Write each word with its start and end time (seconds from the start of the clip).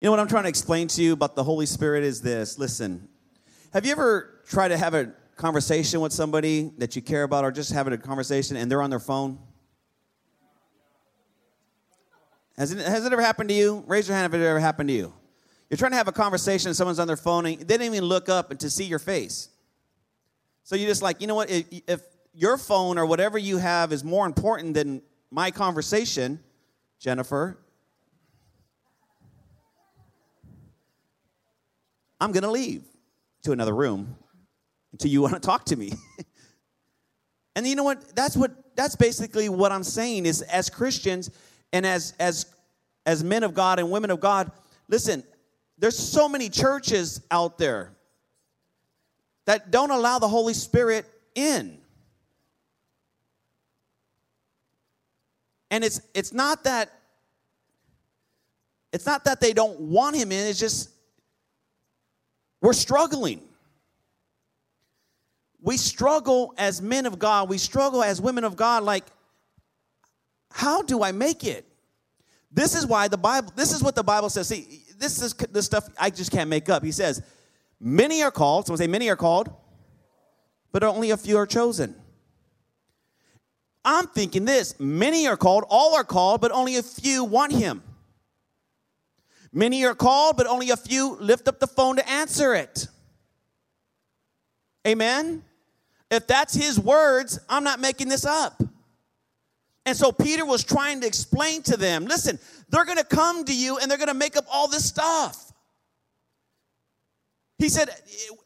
You 0.00 0.06
know 0.06 0.12
what 0.12 0.20
I'm 0.20 0.28
trying 0.28 0.44
to 0.44 0.48
explain 0.48 0.86
to 0.88 1.02
you 1.02 1.12
about 1.12 1.34
the 1.34 1.42
Holy 1.42 1.66
Spirit 1.66 2.04
is 2.04 2.22
this. 2.22 2.56
Listen, 2.56 3.08
have 3.72 3.84
you 3.84 3.90
ever 3.90 4.42
tried 4.46 4.68
to 4.68 4.78
have 4.78 4.94
a 4.94 5.12
conversation 5.34 6.00
with 6.00 6.12
somebody 6.12 6.70
that 6.78 6.94
you 6.94 7.02
care 7.02 7.24
about 7.24 7.44
or 7.44 7.50
just 7.50 7.72
having 7.72 7.92
a 7.92 7.98
conversation 7.98 8.56
and 8.56 8.70
they're 8.70 8.80
on 8.80 8.90
their 8.90 9.00
phone? 9.00 9.40
Has 12.56 12.70
it, 12.70 12.78
has 12.78 13.04
it 13.04 13.12
ever 13.12 13.22
happened 13.22 13.48
to 13.48 13.56
you? 13.56 13.82
Raise 13.88 14.06
your 14.06 14.16
hand 14.16 14.32
if 14.32 14.40
it 14.40 14.44
ever 14.44 14.60
happened 14.60 14.88
to 14.88 14.94
you. 14.94 15.12
You're 15.68 15.78
trying 15.78 15.90
to 15.90 15.96
have 15.96 16.08
a 16.08 16.12
conversation 16.12 16.68
and 16.68 16.76
someone's 16.76 17.00
on 17.00 17.08
their 17.08 17.16
phone 17.16 17.46
and 17.46 17.58
they 17.58 17.64
didn't 17.64 17.92
even 17.92 18.04
look 18.04 18.28
up 18.28 18.56
to 18.56 18.70
see 18.70 18.84
your 18.84 19.00
face. 19.00 19.48
So 20.62 20.76
you're 20.76 20.88
just 20.88 21.02
like, 21.02 21.20
you 21.20 21.26
know 21.26 21.34
what? 21.34 21.50
If, 21.50 21.66
if 21.88 22.02
your 22.34 22.56
phone 22.56 22.98
or 22.98 23.06
whatever 23.06 23.36
you 23.36 23.58
have 23.58 23.92
is 23.92 24.04
more 24.04 24.26
important 24.26 24.74
than 24.74 25.02
my 25.32 25.50
conversation, 25.50 26.38
Jennifer, 27.00 27.58
I'm 32.20 32.32
going 32.32 32.42
to 32.42 32.50
leave 32.50 32.84
to 33.42 33.52
another 33.52 33.74
room 33.74 34.16
until 34.92 35.10
you 35.10 35.22
want 35.22 35.34
to 35.34 35.40
talk 35.40 35.64
to 35.66 35.76
me. 35.76 35.92
and 37.56 37.66
you 37.66 37.76
know 37.76 37.84
what? 37.84 38.14
That's 38.14 38.36
what 38.36 38.52
that's 38.76 38.96
basically 38.96 39.48
what 39.48 39.72
I'm 39.72 39.84
saying 39.84 40.26
is 40.26 40.42
as 40.42 40.70
Christians 40.70 41.30
and 41.72 41.86
as 41.86 42.14
as 42.18 42.46
as 43.06 43.24
men 43.24 43.42
of 43.42 43.54
God 43.54 43.78
and 43.78 43.90
women 43.90 44.10
of 44.10 44.20
God, 44.20 44.50
listen, 44.88 45.22
there's 45.78 45.98
so 45.98 46.28
many 46.28 46.48
churches 46.48 47.22
out 47.30 47.58
there 47.58 47.92
that 49.46 49.70
don't 49.70 49.90
allow 49.90 50.18
the 50.18 50.28
Holy 50.28 50.54
Spirit 50.54 51.06
in. 51.34 51.78
And 55.70 55.84
it's 55.84 56.00
it's 56.14 56.32
not 56.32 56.64
that 56.64 56.92
it's 58.92 59.06
not 59.06 59.24
that 59.24 59.40
they 59.40 59.52
don't 59.52 59.78
want 59.80 60.16
him 60.16 60.32
in, 60.32 60.46
it's 60.46 60.58
just 60.58 60.90
we're 62.60 62.72
struggling. 62.72 63.40
We 65.60 65.76
struggle 65.76 66.54
as 66.56 66.80
men 66.80 67.06
of 67.06 67.18
God, 67.18 67.48
we 67.48 67.58
struggle 67.58 68.02
as 68.02 68.20
women 68.20 68.44
of 68.44 68.56
God, 68.56 68.84
like, 68.84 69.04
how 70.52 70.82
do 70.82 71.02
I 71.02 71.12
make 71.12 71.44
it? 71.44 71.66
This 72.50 72.74
is 72.74 72.86
why 72.86 73.08
the 73.08 73.18
Bible, 73.18 73.52
this 73.54 73.72
is 73.72 73.82
what 73.82 73.94
the 73.94 74.02
Bible 74.02 74.30
says. 74.30 74.48
See, 74.48 74.82
this 74.98 75.20
is 75.20 75.34
this 75.34 75.66
stuff 75.66 75.88
I 75.98 76.10
just 76.10 76.30
can't 76.30 76.48
make 76.48 76.68
up. 76.68 76.82
He 76.82 76.92
says, 76.92 77.22
Many 77.80 78.22
are 78.22 78.30
called, 78.30 78.66
someone 78.66 78.78
say, 78.78 78.86
Many 78.86 79.08
are 79.10 79.16
called, 79.16 79.50
but 80.72 80.82
only 80.82 81.10
a 81.10 81.16
few 81.16 81.36
are 81.36 81.46
chosen. 81.46 81.94
I'm 83.84 84.06
thinking 84.06 84.44
this 84.44 84.78
many 84.78 85.26
are 85.26 85.36
called, 85.36 85.64
all 85.68 85.94
are 85.94 86.04
called, 86.04 86.40
but 86.40 86.52
only 86.52 86.76
a 86.76 86.82
few 86.82 87.24
want 87.24 87.52
him. 87.52 87.82
Many 89.52 89.84
are 89.84 89.94
called, 89.94 90.36
but 90.36 90.46
only 90.46 90.70
a 90.70 90.76
few 90.76 91.16
lift 91.16 91.48
up 91.48 91.58
the 91.58 91.66
phone 91.66 91.96
to 91.96 92.08
answer 92.08 92.54
it. 92.54 92.86
Amen? 94.86 95.42
If 96.10 96.26
that's 96.26 96.54
his 96.54 96.78
words, 96.78 97.38
I'm 97.48 97.64
not 97.64 97.80
making 97.80 98.08
this 98.08 98.24
up. 98.24 98.62
And 99.86 99.96
so 99.96 100.12
Peter 100.12 100.44
was 100.44 100.64
trying 100.64 101.00
to 101.00 101.06
explain 101.06 101.62
to 101.62 101.76
them 101.76 102.04
listen, 102.04 102.38
they're 102.68 102.84
gonna 102.84 103.04
come 103.04 103.44
to 103.44 103.54
you 103.54 103.78
and 103.78 103.90
they're 103.90 103.98
gonna 103.98 104.14
make 104.14 104.36
up 104.36 104.44
all 104.50 104.68
this 104.68 104.84
stuff. 104.84 105.52
He 107.58 107.68
said, 107.68 107.90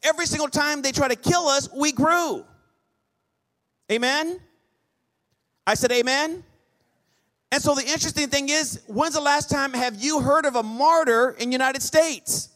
every 0.01 0.25
single 0.25 0.47
time 0.47 0.81
they 0.81 0.91
try 0.91 1.07
to 1.07 1.15
kill 1.15 1.47
us, 1.47 1.69
we 1.71 1.91
grew. 1.91 2.45
Amen? 3.91 4.39
I 5.67 5.75
said, 5.75 5.91
Amen. 5.91 6.43
And 7.53 7.61
so 7.61 7.75
the 7.75 7.83
interesting 7.83 8.29
thing 8.29 8.49
is, 8.49 8.81
when's 8.87 9.13
the 9.13 9.21
last 9.21 9.47
time 9.47 9.73
have 9.73 10.03
you 10.03 10.21
heard 10.21 10.47
of 10.47 10.55
a 10.55 10.63
martyr 10.63 11.35
in 11.37 11.51
United 11.51 11.83
States? 11.83 12.49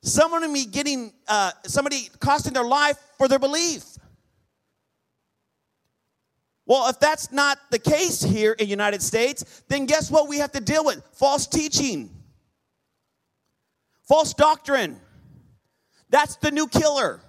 Someone 0.00 0.52
me 0.52 0.66
getting 0.66 1.12
uh, 1.26 1.50
somebody 1.64 2.08
costing 2.20 2.52
their 2.52 2.62
life 2.62 2.96
for 3.18 3.26
their 3.26 3.40
belief. 3.40 3.82
Well, 6.64 6.88
if 6.88 7.00
that's 7.00 7.32
not 7.32 7.58
the 7.72 7.80
case 7.80 8.22
here 8.22 8.52
in 8.52 8.68
United 8.68 9.02
States, 9.02 9.64
then 9.66 9.86
guess 9.86 10.12
what 10.12 10.28
we 10.28 10.38
have 10.38 10.52
to 10.52 10.60
deal 10.60 10.84
with? 10.84 11.02
False 11.14 11.48
teaching, 11.48 12.08
false 14.06 14.32
doctrine. 14.32 15.00
That's 16.08 16.36
the 16.36 16.52
new 16.52 16.68
killer. 16.68 17.20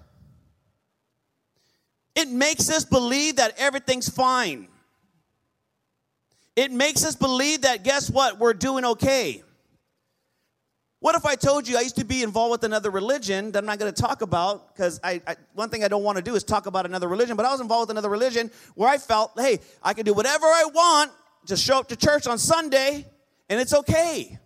It 2.21 2.29
makes 2.29 2.69
us 2.69 2.85
believe 2.85 3.37
that 3.37 3.55
everything's 3.57 4.07
fine. 4.07 4.67
It 6.55 6.71
makes 6.71 7.03
us 7.03 7.15
believe 7.15 7.61
that, 7.61 7.83
guess 7.83 8.11
what, 8.11 8.37
we're 8.37 8.53
doing 8.53 8.85
okay. 8.85 9.41
What 10.99 11.15
if 11.15 11.25
I 11.25 11.33
told 11.33 11.67
you 11.67 11.79
I 11.79 11.81
used 11.81 11.95
to 11.95 12.05
be 12.05 12.21
involved 12.21 12.51
with 12.51 12.63
another 12.63 12.91
religion 12.91 13.51
that 13.53 13.57
I'm 13.57 13.65
not 13.65 13.79
going 13.79 13.91
to 13.91 14.01
talk 14.01 14.21
about 14.21 14.75
because 14.75 14.99
I, 15.03 15.19
I, 15.25 15.35
one 15.55 15.69
thing 15.69 15.83
I 15.83 15.87
don't 15.87 16.03
want 16.03 16.17
to 16.17 16.23
do 16.23 16.35
is 16.35 16.43
talk 16.43 16.67
about 16.67 16.85
another 16.85 17.07
religion, 17.07 17.35
but 17.35 17.43
I 17.43 17.51
was 17.51 17.59
involved 17.59 17.87
with 17.87 17.97
another 17.97 18.09
religion 18.09 18.51
where 18.75 18.87
I 18.87 18.99
felt, 18.99 19.31
hey, 19.35 19.57
I 19.81 19.95
can 19.95 20.05
do 20.05 20.13
whatever 20.13 20.45
I 20.45 20.65
want, 20.71 21.11
just 21.47 21.63
show 21.63 21.79
up 21.79 21.87
to 21.87 21.95
church 21.95 22.27
on 22.27 22.37
Sunday, 22.37 23.07
and 23.49 23.59
it's 23.59 23.73
okay, 23.73 24.37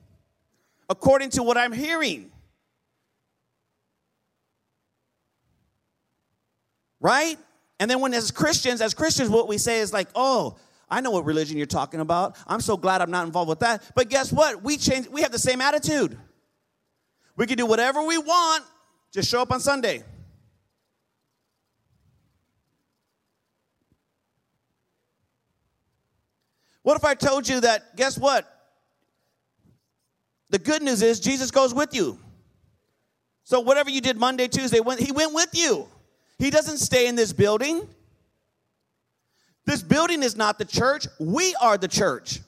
according 0.90 1.32
to 1.32 1.44
what 1.44 1.58
I'm 1.58 1.74
hearing. 1.74 2.32
Right? 7.02 7.38
And 7.80 7.92
then 7.92 8.00
when 8.00 8.14
as 8.14 8.32
Christians, 8.32 8.82
as 8.82 8.94
Christians, 8.94 9.30
what 9.30 9.48
we 9.48 9.58
say 9.58 9.80
is 9.80 9.92
like, 9.92 10.08
oh, 10.16 10.58
I 10.90 11.02
know 11.02 11.12
what 11.12 11.26
religion 11.26 11.58
you're 11.58 11.66
talking 11.66 12.00
about. 12.00 12.38
I'm 12.48 12.62
so 12.62 12.78
glad 12.78 13.02
I'm 13.02 13.12
not 13.12 13.26
involved 13.26 13.50
with 13.50 13.60
that. 13.60 13.84
But 13.96 14.10
guess 14.10 14.32
what? 14.32 14.64
We 14.64 14.78
change, 14.78 15.08
we 15.08 15.22
have 15.22 15.32
the 15.32 15.40
same 15.40 15.62
attitude. 15.62 16.18
We 17.36 17.48
can 17.48 17.58
do 17.58 17.66
whatever 17.66 18.04
we 18.04 18.18
want, 18.18 18.64
just 19.12 19.30
show 19.30 19.42
up 19.42 19.52
on 19.52 19.60
Sunday. 19.60 20.04
What 26.84 26.96
if 26.98 27.04
I 27.04 27.16
told 27.16 27.48
you 27.48 27.62
that, 27.62 27.96
guess 27.98 28.18
what? 28.18 28.48
The 30.52 30.60
good 30.60 30.84
news 30.84 31.02
is 31.02 31.20
Jesus 31.20 31.50
goes 31.50 31.74
with 31.74 31.96
you. 31.96 32.20
So 33.44 33.60
whatever 33.60 33.90
you 33.90 34.02
did 34.02 34.18
Monday, 34.18 34.48
Tuesday, 34.48 34.80
he 35.00 35.12
went 35.12 35.34
with 35.34 35.50
you. 35.54 35.88
He 36.38 36.50
doesn't 36.50 36.80
stay 36.80 37.08
in 37.08 37.16
this 37.16 37.34
building. 37.34 37.88
This 39.66 39.82
building 39.82 40.22
is 40.22 40.36
not 40.36 40.60
the 40.60 40.66
church. 40.66 41.08
We 41.20 41.56
are 41.62 41.78
the 41.78 41.88
church. 41.88 42.40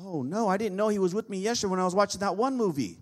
Oh, 0.00 0.22
no, 0.22 0.48
I 0.48 0.56
didn't 0.56 0.76
know 0.76 0.88
he 0.88 0.98
was 0.98 1.14
with 1.14 1.28
me 1.28 1.38
yesterday 1.38 1.70
when 1.70 1.80
I 1.80 1.84
was 1.84 1.94
watching 1.94 2.20
that 2.20 2.36
one 2.36 2.56
movie. 2.56 2.98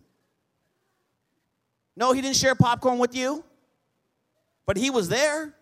No, 1.97 2.13
he 2.13 2.21
didn't 2.21 2.37
share 2.37 2.55
popcorn 2.55 2.99
with 2.99 3.15
you, 3.15 3.45
but 4.67 4.77
he 4.77 4.91
was 4.91 5.09
there. 5.09 5.55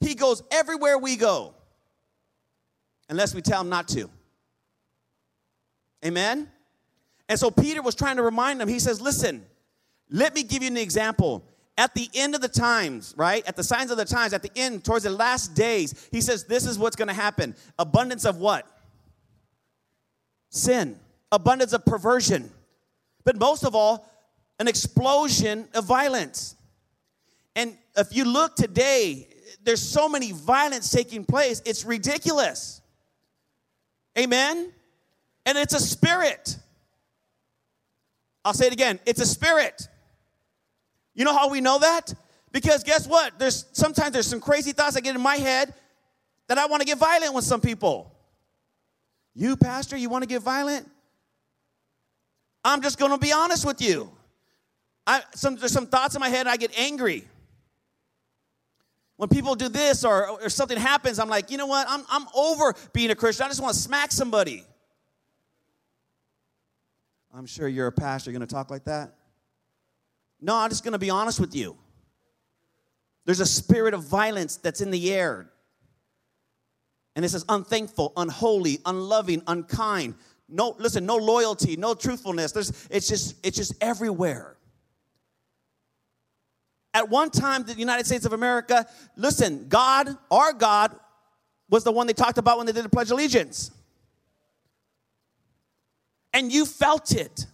He 0.00 0.14
goes 0.14 0.42
everywhere 0.50 0.98
we 0.98 1.16
go, 1.16 1.54
unless 3.08 3.34
we 3.34 3.42
tell 3.42 3.60
him 3.60 3.68
not 3.68 3.88
to. 3.88 4.08
Amen? 6.04 6.48
And 7.28 7.38
so 7.38 7.50
Peter 7.50 7.82
was 7.82 7.94
trying 7.94 8.16
to 8.16 8.22
remind 8.22 8.60
them, 8.60 8.68
he 8.68 8.78
says, 8.78 9.00
Listen, 9.00 9.44
let 10.10 10.34
me 10.34 10.42
give 10.42 10.62
you 10.62 10.68
an 10.68 10.76
example. 10.76 11.44
At 11.78 11.92
the 11.94 12.08
end 12.14 12.34
of 12.34 12.40
the 12.40 12.48
times, 12.48 13.12
right? 13.18 13.44
At 13.46 13.56
the 13.56 13.64
signs 13.64 13.90
of 13.90 13.98
the 13.98 14.06
times, 14.06 14.32
at 14.32 14.42
the 14.42 14.50
end, 14.56 14.82
towards 14.82 15.04
the 15.04 15.10
last 15.10 15.54
days, 15.54 16.08
he 16.10 16.20
says, 16.20 16.44
This 16.44 16.64
is 16.66 16.78
what's 16.78 16.96
gonna 16.96 17.12
happen. 17.14 17.54
Abundance 17.78 18.24
of 18.24 18.38
what? 18.38 18.66
Sin, 20.50 20.98
abundance 21.30 21.72
of 21.72 21.84
perversion. 21.84 22.50
But 23.24 23.38
most 23.38 23.64
of 23.64 23.74
all, 23.74 24.08
an 24.58 24.68
explosion 24.68 25.68
of 25.74 25.84
violence. 25.84 26.54
And 27.54 27.76
if 27.96 28.14
you 28.14 28.24
look 28.24 28.56
today, 28.56 29.28
there's 29.62 29.82
so 29.82 30.08
many 30.08 30.32
violence 30.32 30.90
taking 30.90 31.24
place, 31.24 31.60
it's 31.66 31.84
ridiculous. 31.84 32.80
Amen? 34.16 34.72
And 35.44 35.58
it's 35.58 35.74
a 35.74 35.80
spirit. 35.80 36.56
I'll 38.46 38.54
say 38.54 38.68
it 38.68 38.72
again 38.72 39.00
it's 39.04 39.20
a 39.20 39.26
spirit. 39.26 39.88
You 41.14 41.24
know 41.24 41.34
how 41.34 41.50
we 41.50 41.60
know 41.60 41.80
that? 41.80 42.14
Because 42.52 42.84
guess 42.84 43.06
what? 43.06 43.38
There's 43.38 43.66
sometimes 43.72 44.12
there's 44.12 44.26
some 44.26 44.40
crazy 44.40 44.72
thoughts 44.72 44.94
that 44.94 45.02
get 45.02 45.16
in 45.16 45.20
my 45.20 45.36
head 45.36 45.74
that 46.46 46.56
I 46.56 46.66
want 46.66 46.80
to 46.80 46.86
get 46.86 46.96
violent 46.96 47.34
with 47.34 47.44
some 47.44 47.60
people. 47.60 48.12
You, 49.34 49.56
pastor, 49.56 49.96
you 49.96 50.08
want 50.08 50.22
to 50.22 50.28
get 50.28 50.42
violent? 50.42 50.88
I'm 52.64 52.82
just 52.82 52.98
going 52.98 53.10
to 53.10 53.18
be 53.18 53.32
honest 53.32 53.66
with 53.66 53.82
you. 53.82 54.10
I, 55.06 55.22
some, 55.34 55.56
there's 55.56 55.72
some 55.72 55.86
thoughts 55.86 56.14
in 56.14 56.20
my 56.20 56.28
head 56.28 56.40
and 56.40 56.48
I 56.48 56.56
get 56.56 56.78
angry. 56.78 57.26
When 59.16 59.28
people 59.28 59.54
do 59.54 59.68
this 59.68 60.04
or, 60.04 60.28
or 60.28 60.48
something 60.48 60.78
happens, 60.78 61.18
I'm 61.18 61.28
like, 61.28 61.50
you 61.50 61.58
know 61.58 61.66
what? 61.66 61.86
I'm, 61.88 62.04
I'm 62.08 62.26
over 62.34 62.74
being 62.92 63.10
a 63.10 63.14
Christian. 63.14 63.46
I 63.46 63.48
just 63.48 63.60
want 63.60 63.74
to 63.74 63.80
smack 63.80 64.12
somebody. 64.12 64.64
I'm 67.36 67.44
sure 67.44 67.68
you're 67.68 67.86
a 67.86 67.92
pastor. 67.92 68.30
You're 68.30 68.38
going 68.38 68.48
to 68.48 68.54
talk 68.54 68.70
like 68.70 68.84
that? 68.84 69.12
No, 70.40 70.56
I'm 70.56 70.70
just 70.70 70.84
going 70.84 70.92
to 70.92 70.98
be 70.98 71.10
honest 71.10 71.38
with 71.38 71.54
you. 71.54 71.76
There's 73.26 73.40
a 73.40 73.46
spirit 73.46 73.92
of 73.92 74.04
violence 74.04 74.56
that's 74.56 74.80
in 74.80 74.90
the 74.90 75.12
air. 75.12 75.50
And 77.14 77.24
it 77.24 77.28
says 77.28 77.44
unthankful, 77.48 78.14
unholy, 78.16 78.78
unloving, 78.86 79.42
unkind. 79.46 80.14
No, 80.48 80.76
listen, 80.78 81.04
no 81.04 81.16
loyalty, 81.16 81.76
no 81.76 81.94
truthfulness. 81.94 82.52
There's, 82.52 82.88
it's 82.90 83.08
just, 83.08 83.36
it's 83.44 83.56
just 83.56 83.74
everywhere. 83.82 84.56
At 86.94 87.10
one 87.10 87.30
time, 87.30 87.64
the 87.64 87.74
United 87.74 88.06
States 88.06 88.24
of 88.24 88.32
America, 88.32 88.86
listen, 89.16 89.66
God, 89.68 90.08
our 90.30 90.54
God, 90.54 90.98
was 91.68 91.84
the 91.84 91.92
one 91.92 92.06
they 92.06 92.14
talked 92.14 92.38
about 92.38 92.56
when 92.56 92.66
they 92.66 92.72
did 92.72 92.84
the 92.84 92.88
Pledge 92.88 93.08
of 93.08 93.12
Allegiance. 93.12 93.72
And 96.36 96.52
you 96.52 96.66
felt 96.66 97.12
it. 97.12 97.46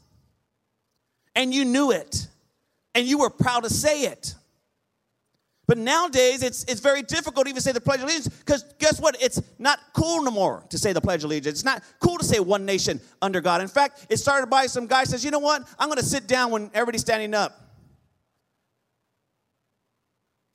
And 1.37 1.55
you 1.55 1.65
knew 1.65 1.93
it. 1.93 2.27
And 2.97 3.07
you 3.07 3.19
were 3.19 3.31
proud 3.31 3.63
to 3.63 3.71
say 3.71 4.03
it. 4.03 4.35
But 5.69 5.79
nowadays, 5.79 6.43
it's, 6.43 6.65
it's 6.65 6.81
very 6.81 7.03
difficult 7.03 7.47
to 7.47 7.51
even 7.51 7.63
say 7.63 7.71
the 7.71 7.81
Pledge 7.81 8.01
of 8.01 8.07
Allegiance 8.07 8.27
because 8.27 8.65
guess 8.81 9.01
what? 9.01 9.17
It's 9.23 9.41
not 9.61 9.79
cool 9.93 10.25
no 10.25 10.33
more 10.33 10.65
to 10.71 10.77
say 10.77 10.93
the 10.93 11.01
Pledge 11.01 11.21
of 11.21 11.31
Allegiance. 11.31 11.61
It's 11.61 11.65
not 11.65 11.85
cool 12.01 12.19
to 12.19 12.25
say 12.25 12.41
one 12.41 12.67
nation 12.67 13.01
under 13.23 13.41
God. 13.41 13.61
In 13.61 13.69
fact, 13.69 14.09
it 14.11 14.17
started 14.17 14.49
by 14.49 14.67
some 14.67 14.89
guy 14.89 15.05
says, 15.05 15.25
you 15.25 15.31
know 15.31 15.39
what? 15.39 15.63
I'm 15.79 15.89
going 15.89 16.01
to 16.01 16.05
sit 16.05 16.27
down 16.27 16.51
when 16.51 16.69
everybody's 16.75 17.03
standing 17.03 17.35
up. 17.35 17.61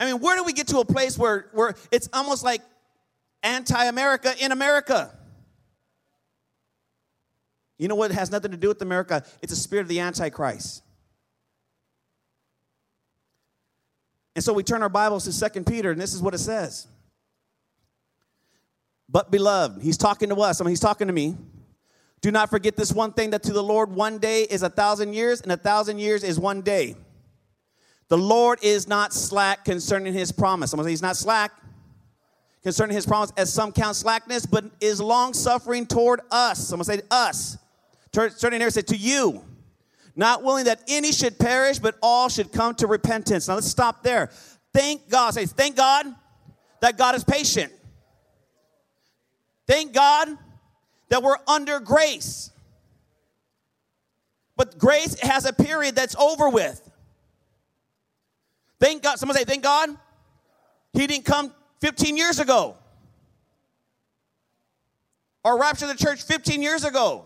I 0.01 0.05
mean, 0.05 0.19
where 0.19 0.35
do 0.35 0.43
we 0.43 0.51
get 0.51 0.67
to 0.67 0.79
a 0.79 0.85
place 0.85 1.17
where, 1.17 1.47
where 1.53 1.75
it's 1.93 2.09
almost 2.11 2.43
like 2.43 2.61
anti 3.41 3.85
America 3.85 4.35
in 4.37 4.51
America? 4.51 5.16
You 7.77 7.87
know 7.87 7.95
what 7.95 8.11
it 8.11 8.15
has 8.15 8.31
nothing 8.31 8.51
to 8.51 8.57
do 8.57 8.69
with 8.69 8.81
America? 8.81 9.23
It's 9.41 9.51
the 9.51 9.59
spirit 9.59 9.83
of 9.83 9.87
the 9.87 9.99
Antichrist. 9.99 10.83
And 14.35 14.43
so 14.43 14.53
we 14.53 14.63
turn 14.63 14.83
our 14.83 14.89
Bibles 14.89 15.25
to 15.25 15.31
Second 15.31 15.65
Peter, 15.65 15.91
and 15.91 15.99
this 15.99 16.13
is 16.13 16.21
what 16.21 16.33
it 16.33 16.39
says. 16.39 16.87
But 19.09 19.31
beloved, 19.31 19.81
he's 19.81 19.97
talking 19.97 20.29
to 20.29 20.35
us. 20.35 20.61
I 20.61 20.63
mean, 20.63 20.69
he's 20.69 20.79
talking 20.79 21.07
to 21.07 21.13
me. 21.13 21.35
Do 22.21 22.31
not 22.31 22.49
forget 22.49 22.75
this 22.75 22.91
one 22.91 23.13
thing 23.13 23.29
that 23.31 23.43
to 23.43 23.53
the 23.53 23.63
Lord 23.63 23.91
one 23.91 24.17
day 24.17 24.43
is 24.43 24.63
a 24.63 24.69
thousand 24.69 25.13
years, 25.13 25.41
and 25.41 25.51
a 25.51 25.57
thousand 25.57 25.99
years 25.99 26.23
is 26.23 26.39
one 26.39 26.61
day. 26.61 26.95
The 28.09 28.17
Lord 28.17 28.59
is 28.61 28.87
not 28.87 29.13
slack 29.13 29.65
concerning 29.65 30.13
his 30.13 30.31
promise. 30.31 30.73
I'm 30.73 30.77
gonna 30.77 30.87
say 30.87 30.91
he's 30.91 31.01
not 31.01 31.17
slack 31.17 31.51
concerning 32.63 32.95
his 32.95 33.05
promise, 33.05 33.31
as 33.37 33.53
some 33.53 33.71
count 33.71 33.95
slackness, 33.95 34.45
but 34.45 34.65
is 34.81 35.01
long 35.01 35.33
suffering 35.33 35.85
toward 35.85 36.21
us. 36.31 36.71
I'm 36.71 36.77
gonna 36.77 36.83
say 36.85 37.01
us. 37.11 37.57
Turning 38.11 38.59
here, 38.59 38.69
say 38.69 38.81
to 38.81 38.95
you 38.95 39.43
not 40.17 40.43
willing 40.43 40.65
that 40.65 40.81
any 40.87 41.11
should 41.11 41.37
perish, 41.37 41.77
but 41.77 41.95
all 42.01 42.27
should 42.27 42.51
come 42.51 42.73
to 42.75 42.87
repentance. 42.87 43.47
Now 43.47 43.53
let's 43.53 43.67
stop 43.67 44.01
there. 44.01 44.31
Thank 44.73 45.09
God. 45.09 45.35
Say, 45.35 45.45
thank 45.45 45.75
God 45.75 46.07
that 46.81 46.97
God 46.97 47.13
is 47.13 47.23
patient. 47.23 47.71
Thank 49.67 49.93
God 49.93 50.29
that 51.09 51.21
we're 51.21 51.37
under 51.47 51.79
grace. 51.79 52.51
But 54.55 54.79
grace 54.79 55.19
has 55.19 55.45
a 55.45 55.53
period 55.53 55.95
that's 55.95 56.15
over 56.15 56.49
with. 56.49 56.81
Thank 58.79 59.03
God. 59.03 59.19
Someone 59.19 59.37
say, 59.37 59.43
thank 59.43 59.61
God. 59.61 59.89
He 60.93 61.05
didn't 61.05 61.25
come 61.25 61.53
15 61.81 62.17
years 62.17 62.39
ago. 62.39 62.75
Or 65.43 65.59
rapture 65.59 65.85
the 65.85 65.95
church 65.95 66.23
15 66.23 66.63
years 66.63 66.83
ago 66.83 67.25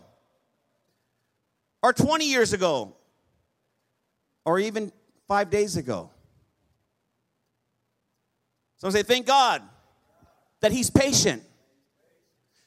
or 1.81 1.93
20 1.93 2.29
years 2.29 2.53
ago, 2.53 2.95
or 4.45 4.59
even 4.59 4.91
five 5.27 5.49
days 5.49 5.77
ago. 5.77 6.09
Some 8.77 8.91
say, 8.91 9.03
Thank 9.03 9.27
God 9.27 9.61
that 10.61 10.71
He's 10.71 10.89
patient. 10.89 11.43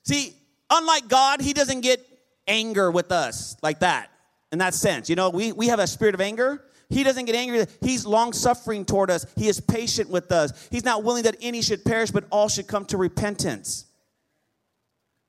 See, 0.05 0.37
unlike 0.70 1.08
God, 1.08 1.40
He 1.40 1.52
doesn't 1.52 1.81
get 1.81 2.00
anger 2.46 2.90
with 2.90 3.11
us 3.12 3.56
like 3.62 3.81
that, 3.81 4.11
in 4.52 4.58
that 4.58 4.75
sense. 4.75 5.08
You 5.08 5.16
know, 5.16 5.31
we, 5.31 5.52
we 5.52 5.69
have 5.69 5.78
a 5.78 5.87
spirit 5.87 6.14
of 6.14 6.20
anger. 6.20 6.64
He 6.90 7.02
doesn't 7.02 7.25
get 7.25 7.34
angry. 7.34 7.64
He's 7.81 8.06
long 8.06 8.32
suffering 8.32 8.84
toward 8.84 9.11
us. 9.11 9.26
He 9.37 9.49
is 9.49 9.61
patient 9.61 10.11
with 10.11 10.31
us. 10.31 10.69
He's 10.70 10.84
not 10.84 11.02
willing 11.02 11.25
that 11.25 11.37
any 11.40 11.62
should 11.62 11.84
perish, 11.84 12.11
but 12.11 12.25
all 12.31 12.49
should 12.49 12.66
come 12.66 12.84
to 12.87 12.96
repentance. 12.96 13.87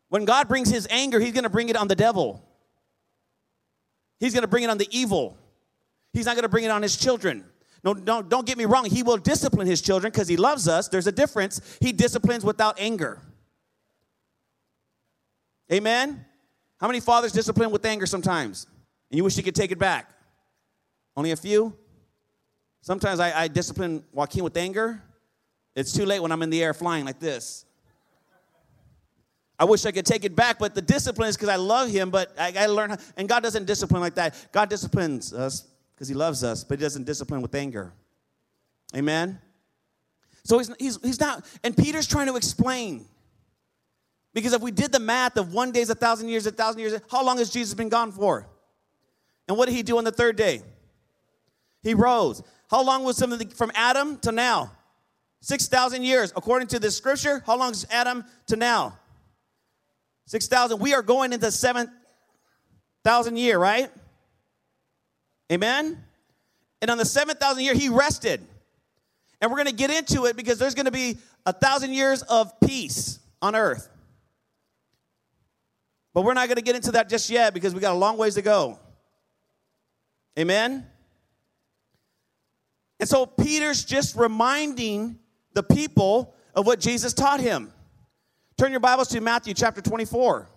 When 0.09 0.25
God 0.25 0.47
brings 0.47 0.69
his 0.69 0.87
anger, 0.89 1.19
he's 1.19 1.33
going 1.33 1.43
to 1.43 1.49
bring 1.49 1.69
it 1.69 1.75
on 1.75 1.87
the 1.87 1.95
devil. 1.95 2.43
He's 4.25 4.33
going 4.33 4.41
to 4.41 4.47
bring 4.47 4.63
it 4.63 4.71
on 4.71 4.79
the 4.79 4.87
evil. 4.89 5.37
He's 6.11 6.25
not 6.25 6.33
going 6.33 6.41
to 6.41 6.49
bring 6.49 6.63
it 6.63 6.71
on 6.71 6.81
his 6.81 6.97
children. 6.97 7.45
No, 7.83 7.93
don't, 7.93 8.27
don't 8.27 8.47
get 8.47 8.57
me 8.57 8.65
wrong. 8.65 8.85
He 8.85 9.03
will 9.03 9.17
discipline 9.17 9.67
his 9.67 9.81
children 9.81 10.11
because 10.11 10.27
he 10.27 10.35
loves 10.35 10.67
us. 10.67 10.87
There's 10.87 11.05
a 11.05 11.11
difference. 11.11 11.77
He 11.79 11.91
disciplines 11.91 12.43
without 12.43 12.79
anger. 12.79 13.21
Amen? 15.71 16.25
How 16.79 16.87
many 16.87 17.01
fathers 17.01 17.33
discipline 17.33 17.69
with 17.69 17.85
anger 17.85 18.07
sometimes? 18.07 18.65
And 19.11 19.17
you 19.17 19.23
wish 19.23 19.37
you 19.37 19.43
could 19.43 19.53
take 19.53 19.71
it 19.71 19.77
back? 19.77 20.09
Only 21.15 21.29
a 21.29 21.35
few? 21.35 21.77
Sometimes 22.81 23.19
I, 23.19 23.43
I 23.43 23.47
discipline 23.47 24.03
Joaquin 24.11 24.43
with 24.43 24.57
anger. 24.57 25.03
It's 25.75 25.93
too 25.93 26.07
late 26.07 26.19
when 26.19 26.31
I'm 26.31 26.41
in 26.41 26.49
the 26.49 26.63
air 26.63 26.73
flying 26.73 27.05
like 27.05 27.19
this. 27.19 27.64
I 29.57 29.65
wish 29.65 29.85
I 29.85 29.91
could 29.91 30.05
take 30.05 30.25
it 30.25 30.35
back, 30.35 30.59
but 30.59 30.75
the 30.75 30.81
discipline 30.81 31.29
is 31.29 31.37
because 31.37 31.49
I 31.49 31.55
love 31.55 31.89
him, 31.89 32.09
but 32.09 32.37
I 32.37 32.51
gotta 32.51 32.71
learn 32.71 32.91
how, 32.91 32.97
and 33.15 33.29
God 33.29 33.41
doesn't 33.41 33.65
discipline 33.65 34.01
like 34.01 34.15
that. 34.15 34.47
God 34.51 34.69
disciplines 34.69 35.33
us 35.33 35.65
because 35.93 36.07
he 36.07 36.13
loves 36.13 36.43
us, 36.43 36.63
but 36.63 36.77
he 36.77 36.83
doesn't 36.83 37.05
discipline 37.05 37.41
with 37.41 37.55
anger. 37.55 37.93
Amen? 38.95 39.39
So 40.43 40.57
he's, 40.57 40.71
he's, 40.77 40.99
he's 41.01 41.19
not, 41.19 41.45
and 41.63 41.75
Peter's 41.75 42.07
trying 42.07 42.27
to 42.27 42.35
explain. 42.35 43.05
Because 44.33 44.51
if 44.51 44.61
we 44.61 44.71
did 44.71 44.91
the 44.91 44.99
math 44.99 45.37
of 45.37 45.53
one 45.53 45.71
day 45.71 45.79
is 45.79 45.89
a 45.89 45.95
thousand 45.95 46.27
years, 46.27 46.45
a 46.45 46.51
thousand 46.51 46.81
years, 46.81 46.99
how 47.09 47.23
long 47.23 47.37
has 47.37 47.49
Jesus 47.49 47.73
been 47.73 47.87
gone 47.87 48.11
for? 48.11 48.45
And 49.47 49.57
what 49.57 49.67
did 49.67 49.75
he 49.75 49.83
do 49.83 49.97
on 49.97 50.03
the 50.03 50.11
third 50.11 50.35
day? 50.35 50.61
He 51.81 51.93
rose. 51.93 52.43
How 52.69 52.83
long 52.83 53.03
was 53.05 53.15
something 53.15 53.47
from 53.49 53.71
Adam 53.75 54.17
to 54.19 54.31
now? 54.31 54.71
6,000 55.41 56.03
years. 56.03 56.33
According 56.35 56.67
to 56.69 56.79
this 56.79 56.97
scripture, 56.97 57.43
how 57.45 57.57
long 57.57 57.71
is 57.71 57.85
Adam 57.91 58.25
to 58.47 58.55
now? 58.55 58.97
6,000. 60.27 60.79
We 60.79 60.93
are 60.93 61.01
going 61.01 61.33
into 61.33 61.51
7,000 61.51 63.37
year, 63.37 63.57
right? 63.57 63.91
Amen? 65.51 66.03
And 66.81 66.91
on 66.91 66.97
the 66.97 67.05
7,000 67.05 67.63
year, 67.63 67.73
he 67.73 67.89
rested. 67.89 68.45
And 69.41 69.51
we're 69.51 69.57
going 69.57 69.67
to 69.67 69.73
get 69.75 69.91
into 69.91 70.25
it 70.25 70.35
because 70.35 70.57
there's 70.57 70.75
going 70.75 70.85
to 70.85 70.91
be 70.91 71.17
a 71.45 71.53
thousand 71.53 71.93
years 71.93 72.21
of 72.23 72.59
peace 72.59 73.19
on 73.41 73.55
earth. 73.55 73.89
But 76.13 76.23
we're 76.23 76.33
not 76.33 76.47
going 76.47 76.55
to 76.55 76.63
get 76.63 76.75
into 76.75 76.91
that 76.93 77.09
just 77.09 77.29
yet 77.29 77.53
because 77.53 77.75
we 77.75 77.81
got 77.81 77.93
a 77.93 77.97
long 77.97 78.17
ways 78.17 78.35
to 78.35 78.41
go. 78.41 78.79
Amen? 80.39 80.85
And 82.99 83.09
so 83.09 83.25
Peter's 83.25 83.83
just 83.83 84.15
reminding 84.15 85.19
the 85.53 85.63
people 85.63 86.33
of 86.53 86.65
what 86.65 86.79
Jesus 86.79 87.13
taught 87.13 87.41
him. 87.41 87.71
Turn 88.57 88.71
your 88.71 88.79
Bibles 88.79 89.09
to 89.09 89.19
Matthew 89.19 89.53
chapter 89.53 89.81
24. 89.81 90.47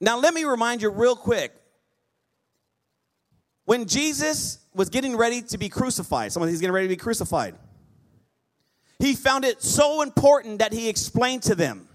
Now, 0.00 0.18
let 0.18 0.34
me 0.34 0.44
remind 0.44 0.82
you 0.82 0.90
real 0.90 1.16
quick. 1.16 1.54
When 3.64 3.86
Jesus 3.86 4.58
was 4.74 4.90
getting 4.90 5.16
ready 5.16 5.40
to 5.42 5.56
be 5.56 5.70
crucified, 5.70 6.30
someone 6.30 6.50
he's 6.50 6.60
getting 6.60 6.74
ready 6.74 6.86
to 6.86 6.92
be 6.92 6.96
crucified, 6.96 7.54
he 8.98 9.14
found 9.14 9.46
it 9.46 9.62
so 9.62 10.02
important 10.02 10.58
that 10.58 10.74
he 10.74 10.90
explained 10.90 11.42
to 11.44 11.54
them. 11.54 11.88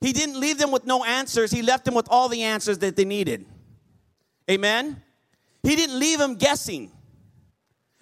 He 0.00 0.12
didn't 0.12 0.40
leave 0.40 0.58
them 0.58 0.70
with 0.70 0.86
no 0.86 1.04
answers, 1.04 1.50
he 1.50 1.60
left 1.60 1.84
them 1.84 1.94
with 1.94 2.08
all 2.10 2.28
the 2.30 2.42
answers 2.42 2.78
that 2.78 2.96
they 2.96 3.04
needed. 3.04 3.44
Amen? 4.50 5.02
He 5.62 5.76
didn't 5.76 5.98
leave 5.98 6.18
them 6.18 6.36
guessing. 6.36 6.90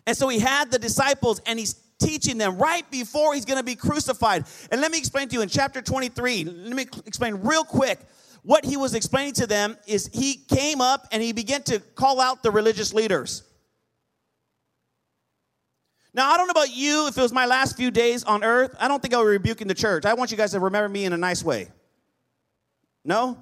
And 0.07 0.17
so 0.17 0.29
he 0.29 0.39
had 0.39 0.71
the 0.71 0.79
disciples 0.79 1.41
and 1.47 1.59
he's 1.59 1.75
teaching 1.99 2.39
them 2.39 2.59
right 2.59 2.89
before 2.91 3.35
he's 3.35 3.45
going 3.45 3.59
to 3.59 3.65
be 3.65 3.77
crucified. 3.77 4.45
And 4.71 4.81
let 4.81 4.91
me 4.91 4.99
explain 4.99 5.29
to 5.29 5.35
you 5.35 5.43
in 5.43 5.49
chapter 5.49 5.81
23, 5.81 6.45
let 6.45 6.77
me 6.77 6.87
explain 7.07 7.37
real 7.37 7.65
quick. 7.65 7.99
What 8.43 8.65
he 8.65 8.77
was 8.77 8.95
explaining 8.95 9.33
to 9.35 9.47
them 9.47 9.77
is 9.87 10.11
he 10.13 10.35
came 10.35 10.83
up 10.83 11.09
and 11.13 11.23
he 11.23 11.33
began 11.33 11.63
to 11.65 11.79
call 11.95 12.21
out 12.21 12.43
the 12.43 12.51
religious 12.51 12.93
leaders. 12.93 13.43
Now, 16.13 16.31
I 16.31 16.37
don't 16.37 16.47
know 16.47 16.53
about 16.53 16.75
you, 16.75 17.09
if 17.09 17.19
it 17.19 17.23
was 17.23 17.33
my 17.33 17.47
last 17.47 17.77
few 17.77 17.91
days 17.91 18.23
on 18.23 18.45
earth, 18.45 18.77
I 18.79 18.87
don't 18.87 19.01
think 19.01 19.15
I 19.15 19.17
would 19.17 19.25
be 19.25 19.31
rebuking 19.31 19.67
the 19.67 19.75
church. 19.75 20.05
I 20.05 20.15
want 20.15 20.31
you 20.31 20.37
guys 20.37 20.53
to 20.53 20.61
remember 20.61 20.89
me 20.89 21.07
in 21.07 21.13
a 21.13 21.17
nice 21.17 21.43
way. 21.43 21.69
No? 23.05 23.37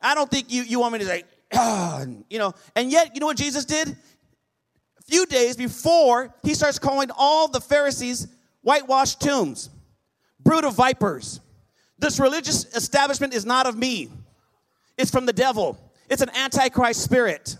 I 0.00 0.14
don't 0.14 0.30
think 0.30 0.50
you, 0.50 0.62
you 0.62 0.80
want 0.80 0.94
me 0.94 1.00
to 1.00 1.06
say, 1.06 1.24
oh, 1.52 2.06
you 2.30 2.38
know, 2.38 2.54
and 2.76 2.90
yet, 2.90 3.14
you 3.14 3.20
know 3.20 3.26
what 3.26 3.36
Jesus 3.36 3.64
did? 3.64 3.96
Few 5.06 5.26
days 5.26 5.56
before 5.56 6.34
he 6.42 6.54
starts 6.54 6.78
calling 6.78 7.10
all 7.16 7.48
the 7.48 7.60
Pharisees 7.60 8.28
whitewashed 8.62 9.20
tombs, 9.20 9.70
brood 10.40 10.64
of 10.64 10.74
vipers. 10.74 11.40
This 11.98 12.18
religious 12.18 12.64
establishment 12.74 13.34
is 13.34 13.44
not 13.44 13.66
of 13.66 13.76
me, 13.76 14.10
it's 14.96 15.10
from 15.10 15.26
the 15.26 15.32
devil. 15.32 15.78
It's 16.08 16.22
an 16.22 16.30
antichrist 16.30 17.02
spirit. 17.02 17.56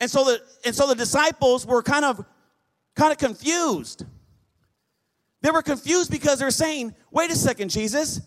And 0.00 0.10
so 0.10 0.24
the 0.24 0.42
and 0.64 0.74
so 0.74 0.88
the 0.88 0.96
disciples 0.96 1.64
were 1.64 1.82
kind 1.82 2.04
of 2.04 2.24
kind 2.96 3.12
of 3.12 3.18
confused. 3.18 4.04
They 5.42 5.50
were 5.50 5.62
confused 5.62 6.10
because 6.10 6.40
they're 6.40 6.50
saying, 6.50 6.94
"Wait 7.12 7.30
a 7.30 7.36
second, 7.36 7.70
Jesus, 7.70 8.20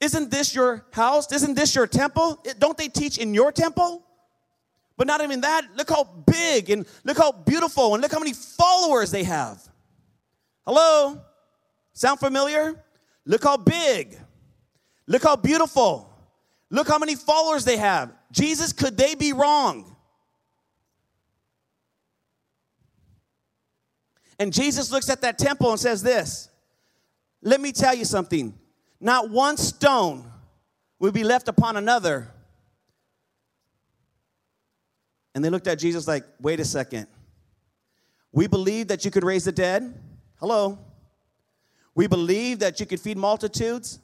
isn't 0.00 0.30
this 0.30 0.54
your 0.54 0.86
house? 0.92 1.30
Isn't 1.32 1.54
this 1.54 1.74
your 1.74 1.86
temple? 1.86 2.44
Don't 2.58 2.76
they 2.76 2.88
teach 2.88 3.18
in 3.18 3.32
your 3.32 3.52
temple?" 3.52 4.04
But 5.00 5.06
not 5.06 5.22
even 5.22 5.40
that, 5.40 5.64
look 5.76 5.88
how 5.88 6.04
big 6.04 6.68
and 6.68 6.86
look 7.04 7.16
how 7.16 7.32
beautiful 7.32 7.94
and 7.94 8.02
look 8.02 8.12
how 8.12 8.18
many 8.18 8.34
followers 8.34 9.10
they 9.10 9.24
have. 9.24 9.58
Hello? 10.66 11.18
Sound 11.94 12.20
familiar? 12.20 12.84
Look 13.24 13.42
how 13.42 13.56
big. 13.56 14.18
Look 15.06 15.22
how 15.22 15.36
beautiful. 15.36 16.12
Look 16.68 16.86
how 16.86 16.98
many 16.98 17.14
followers 17.14 17.64
they 17.64 17.78
have. 17.78 18.12
Jesus, 18.30 18.74
could 18.74 18.98
they 18.98 19.14
be 19.14 19.32
wrong? 19.32 19.96
And 24.38 24.52
Jesus 24.52 24.92
looks 24.92 25.08
at 25.08 25.22
that 25.22 25.38
temple 25.38 25.70
and 25.70 25.80
says, 25.80 26.02
This, 26.02 26.50
let 27.40 27.58
me 27.58 27.72
tell 27.72 27.94
you 27.94 28.04
something. 28.04 28.52
Not 29.00 29.30
one 29.30 29.56
stone 29.56 30.30
will 30.98 31.12
be 31.12 31.24
left 31.24 31.48
upon 31.48 31.78
another. 31.78 32.34
And 35.34 35.44
they 35.44 35.50
looked 35.50 35.66
at 35.66 35.78
Jesus 35.78 36.08
like, 36.08 36.24
Wait 36.40 36.60
a 36.60 36.64
second. 36.64 37.06
We 38.32 38.46
believe 38.46 38.88
that 38.88 39.04
you 39.04 39.10
could 39.10 39.24
raise 39.24 39.44
the 39.44 39.52
dead. 39.52 39.94
Hello. 40.38 40.78
We 41.94 42.06
believe 42.06 42.60
that 42.60 42.80
you 42.80 42.86
could 42.86 43.00
feed 43.00 43.18
multitudes. 43.18 43.98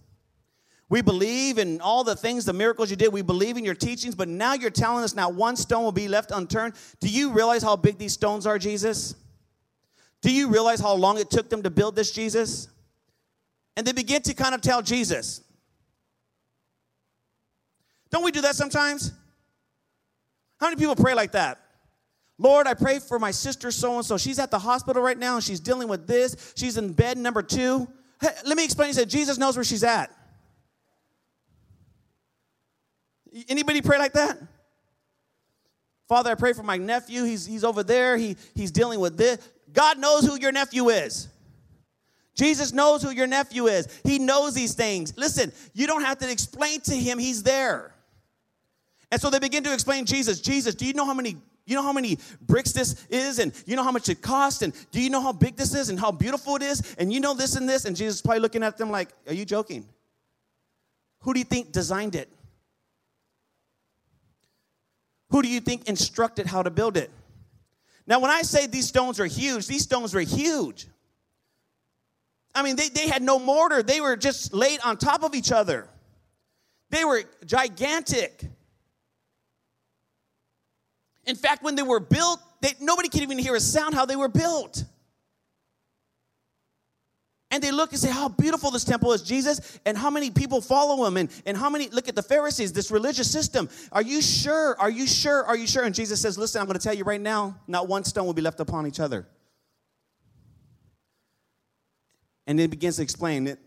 We 0.89 1.03
believe 1.03 1.59
in 1.59 1.81
all 1.81 2.05
the 2.05 2.15
things, 2.15 2.45
the 2.45 2.53
miracles 2.53 2.91
you 2.91 2.97
did. 2.97 3.13
We 3.13 3.23
believe 3.23 3.57
in 3.57 3.65
your 3.65 3.75
teachings, 3.75 4.15
but 4.15 4.29
now 4.29 4.55
you're 4.55 4.71
telling 4.71 5.03
us 5.03 5.15
not 5.15 5.35
one 5.35 5.57
stone 5.57 5.83
will 5.83 5.93
be 5.93 6.07
left 6.09 6.31
unturned. 6.31 6.75
Do 7.01 7.09
you 7.09 7.33
realize 7.33 7.63
how 7.63 7.75
big 7.75 7.99
these 7.99 8.13
stones 8.13 8.47
are, 8.47 8.59
Jesus? 8.59 9.17
Do 10.23 10.33
you 10.33 10.49
realize 10.49 10.81
how 10.81 10.95
long 10.95 11.19
it 11.19 11.31
took 11.31 11.51
them 11.51 11.63
to 11.63 11.71
build 11.71 11.97
this, 11.97 12.13
Jesus? 12.13 12.69
And 13.77 13.87
they 13.87 13.93
begin 13.93 14.23
to 14.23 14.35
kind 14.35 14.55
of 14.55 14.61
tell 14.61 14.81
Jesus. 14.81 15.43
Don't 18.11 18.23
we 18.25 18.31
do 18.31 18.41
that 18.43 18.55
sometimes? 18.55 19.13
How 20.59 20.67
many 20.69 20.77
people 20.77 20.97
pray 20.97 21.15
like 21.15 21.33
that? 21.33 21.61
Lord, 22.39 22.67
I 22.67 22.75
pray 22.75 22.99
for 22.99 23.19
my 23.19 23.31
sister 23.31 23.71
so 23.71 23.97
and 23.97 24.05
so. 24.05 24.19
She's 24.19 24.39
at 24.39 24.51
the 24.51 24.59
hospital 24.59 25.03
right 25.03 25.19
now 25.19 25.37
and 25.37 25.45
she's 25.45 25.61
dealing 25.61 25.89
with 25.89 26.07
this. 26.07 26.53
She's 26.57 26.77
in 26.77 26.93
bed 26.93 27.17
number 27.17 27.43
two. 27.43 27.89
Hey, 28.21 28.29
let 28.45 28.57
me 28.57 28.65
explain. 28.65 28.89
He 28.89 28.93
said, 28.93 29.09
Jesus 29.09 29.39
knows 29.39 29.57
where 29.57 29.65
she's 29.65 29.85
at. 29.85 30.11
Anybody 33.49 33.83
pray 33.83 33.99
like 33.99 34.13
that? 34.13 34.39
Father, 36.09 36.31
I 36.31 36.35
pray 36.35 36.53
for 36.53 36.63
my 36.63 36.77
nephew. 36.77 37.25
He's, 37.25 37.45
he's 37.47 37.65
over 37.65 37.83
there. 37.83 38.17
He, 38.17 38.37
he's 38.55 38.71
dealing 38.71 39.01
with 39.01 39.17
this. 39.17 39.39
God 39.73 39.99
knows 39.99 40.25
who 40.25 40.39
your 40.39 40.53
nephew 40.53 40.89
is. 40.89 41.29
Jesus 42.35 42.73
knows 42.73 43.03
who 43.03 43.11
your 43.11 43.27
nephew 43.27 43.67
is. 43.67 43.89
He 44.05 44.19
knows 44.19 44.55
these 44.55 44.75
things. 44.75 45.17
Listen, 45.17 45.53
you 45.73 45.87
don't 45.87 46.03
have 46.03 46.19
to 46.19 46.31
explain 46.31 46.81
to 46.83 46.95
him, 46.95 47.19
he's 47.19 47.43
there. 47.43 47.95
And 49.11 49.21
so 49.21 49.31
they 49.31 49.39
begin 49.39 49.63
to 49.65 49.73
explain 49.73 50.05
Jesus. 50.05 50.41
Jesus, 50.41 50.75
do 50.75 50.85
you 50.85 50.93
know 50.93 51.05
how 51.05 51.15
many 51.15 51.37
you 51.69 51.75
know 51.75 51.83
how 51.83 51.93
many 51.93 52.19
bricks 52.43 52.73
this 52.73 53.07
is 53.11 53.41
and 53.41 53.53
you 53.67 53.75
know 53.75 53.83
how 53.83 53.91
much 53.91 54.09
it 54.09 54.23
costs 54.23 54.63
and 54.63 54.73
do 54.93 55.01
you 55.01 55.11
know 55.11 55.21
how 55.21 55.33
big 55.33 55.57
this 55.57 55.75
is 55.75 55.89
and 55.89 55.99
how 55.99 56.13
beautiful 56.13 56.55
it 56.55 56.63
is 56.63 56.95
and 56.97 57.13
you 57.13 57.19
know 57.19 57.35
this 57.35 57.57
and 57.57 57.69
this 57.69 57.87
and 57.87 57.97
Jesus 57.97 58.17
is 58.17 58.23
probably 58.23 58.39
looking 58.39 58.63
at 58.63 58.79
them 58.79 58.91
like, 58.91 59.09
"Are 59.27 59.35
you 59.35 59.45
joking? 59.45 59.85
Who 61.23 61.35
do 61.35 61.41
you 61.41 61.45
think 61.45 61.73
designed 61.73 62.15
it? 62.15 62.31
Who 65.31 65.43
do 65.43 65.49
you 65.49 65.59
think 65.59 65.89
instructed 65.89 66.47
how 66.47 66.63
to 66.63 66.71
build 66.71 66.97
it?" 66.97 67.11
Now, 68.07 68.21
when 68.21 68.31
I 68.31 68.43
say 68.43 68.67
these 68.67 68.87
stones 68.87 69.19
are 69.19 69.27
huge, 69.27 69.67
these 69.67 69.83
stones 69.83 70.15
were 70.15 70.21
huge. 70.21 70.87
I 72.55 72.63
mean, 72.63 72.77
they, 72.77 72.89
they 72.89 73.09
had 73.09 73.23
no 73.23 73.39
mortar, 73.39 73.83
they 73.83 74.01
were 74.01 74.17
just 74.17 74.55
laid 74.55 74.81
on 74.85 74.97
top 74.97 75.23
of 75.23 75.35
each 75.35 75.53
other. 75.53 75.89
They 76.91 77.05
were 77.05 77.25
gigantic. 77.45 78.45
In 81.27 81.37
fact, 81.37 81.63
when 81.63 81.75
they 81.75 81.83
were 81.83 82.01
built, 82.01 82.41
they, 82.61 82.73
nobody 82.81 83.09
could 83.09 83.23
even 83.23 83.39
hear 83.39 83.55
a 83.55 83.61
sound 83.61 83.95
how 83.95 84.07
they 84.07 84.17
were 84.17 84.29
built. 84.29 84.85
And 87.51 87.63
they 87.63 87.71
look 87.71 87.93
and 87.93 88.01
say, 88.01 88.11
How 88.11 88.29
beautiful 88.29 88.71
this 88.71 88.85
temple 88.85 89.13
is, 89.13 89.23
Jesus, 89.23 89.79
and 89.87 89.97
how 89.97 90.11
many 90.11 90.31
people 90.31 90.61
follow 90.61 91.07
him, 91.07 91.17
and, 91.17 91.31
and 91.47 91.57
how 91.57 91.71
many 91.71 91.89
look 91.89 92.09
at 92.09 92.17
the 92.17 92.23
Pharisees, 92.23 92.73
this 92.73 92.91
religious 92.91 93.31
system. 93.31 93.69
Are 93.93 94.03
you 94.03 94.21
sure? 94.21 94.77
Are 94.81 94.91
you 94.91 95.07
sure? 95.07 95.45
Are 95.45 95.57
you 95.57 95.67
sure? 95.67 95.85
And 95.85 95.95
Jesus 95.95 96.21
says, 96.21 96.37
Listen, 96.37 96.61
I'm 96.61 96.67
going 96.67 96.79
to 96.79 96.83
tell 96.83 96.95
you 96.95 97.05
right 97.05 97.21
now, 97.21 97.59
not 97.67 97.89
one 97.89 98.05
stone 98.05 98.27
will 98.27 98.35
be 98.35 98.43
left 98.43 98.61
upon 98.61 98.87
each 98.87 99.01
other. 99.01 99.27
And 102.49 102.59
then 102.59 102.69
begins 102.71 102.97
to 102.97 103.03
explain 103.03 103.47
it. 103.47 103.59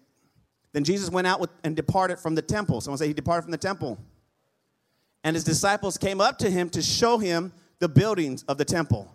Then 0.71 0.83
Jesus 0.83 1.09
went 1.09 1.27
out 1.27 1.39
with, 1.39 1.49
and 1.63 1.75
departed 1.75 2.19
from 2.19 2.35
the 2.35 2.41
temple. 2.41 2.81
Someone 2.81 2.97
say 2.97 3.07
he 3.07 3.13
departed 3.13 3.43
from 3.43 3.51
the 3.51 3.57
temple. 3.57 3.97
And 5.23 5.35
his 5.35 5.43
disciples 5.43 5.97
came 5.97 6.21
up 6.21 6.37
to 6.39 6.49
him 6.49 6.69
to 6.71 6.81
show 6.81 7.17
him 7.17 7.51
the 7.79 7.89
buildings 7.89 8.43
of 8.43 8.57
the 8.57 8.65
temple. 8.65 9.13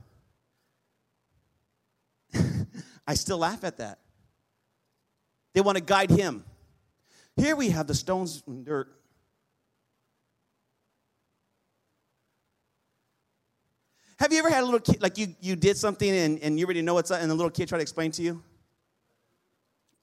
I 3.07 3.15
still 3.15 3.39
laugh 3.39 3.65
at 3.65 3.79
that. 3.79 3.99
They 5.55 5.61
want 5.61 5.79
to 5.79 5.85
guide 5.85 6.11
him. 6.11 6.45
Here 7.37 7.57
we 7.57 7.71
have 7.71 7.87
the 7.87 7.95
stones 7.95 8.43
and 8.47 8.65
dirt. 8.65 8.89
Have 14.19 14.33
you 14.33 14.39
ever 14.39 14.51
had 14.51 14.63
a 14.63 14.65
little 14.65 14.81
kid, 14.81 15.03
like 15.03 15.19
you, 15.19 15.35
you 15.41 15.57
did 15.57 15.77
something 15.77 16.09
and, 16.09 16.39
and 16.41 16.59
you 16.59 16.65
already 16.67 16.83
know 16.83 16.95
what's 16.95 17.11
up, 17.11 17.21
and 17.21 17.31
the 17.31 17.35
little 17.35 17.51
kid 17.51 17.69
tried 17.69 17.79
to 17.79 17.83
explain 17.83 18.11
to 18.13 18.23
you? 18.23 18.43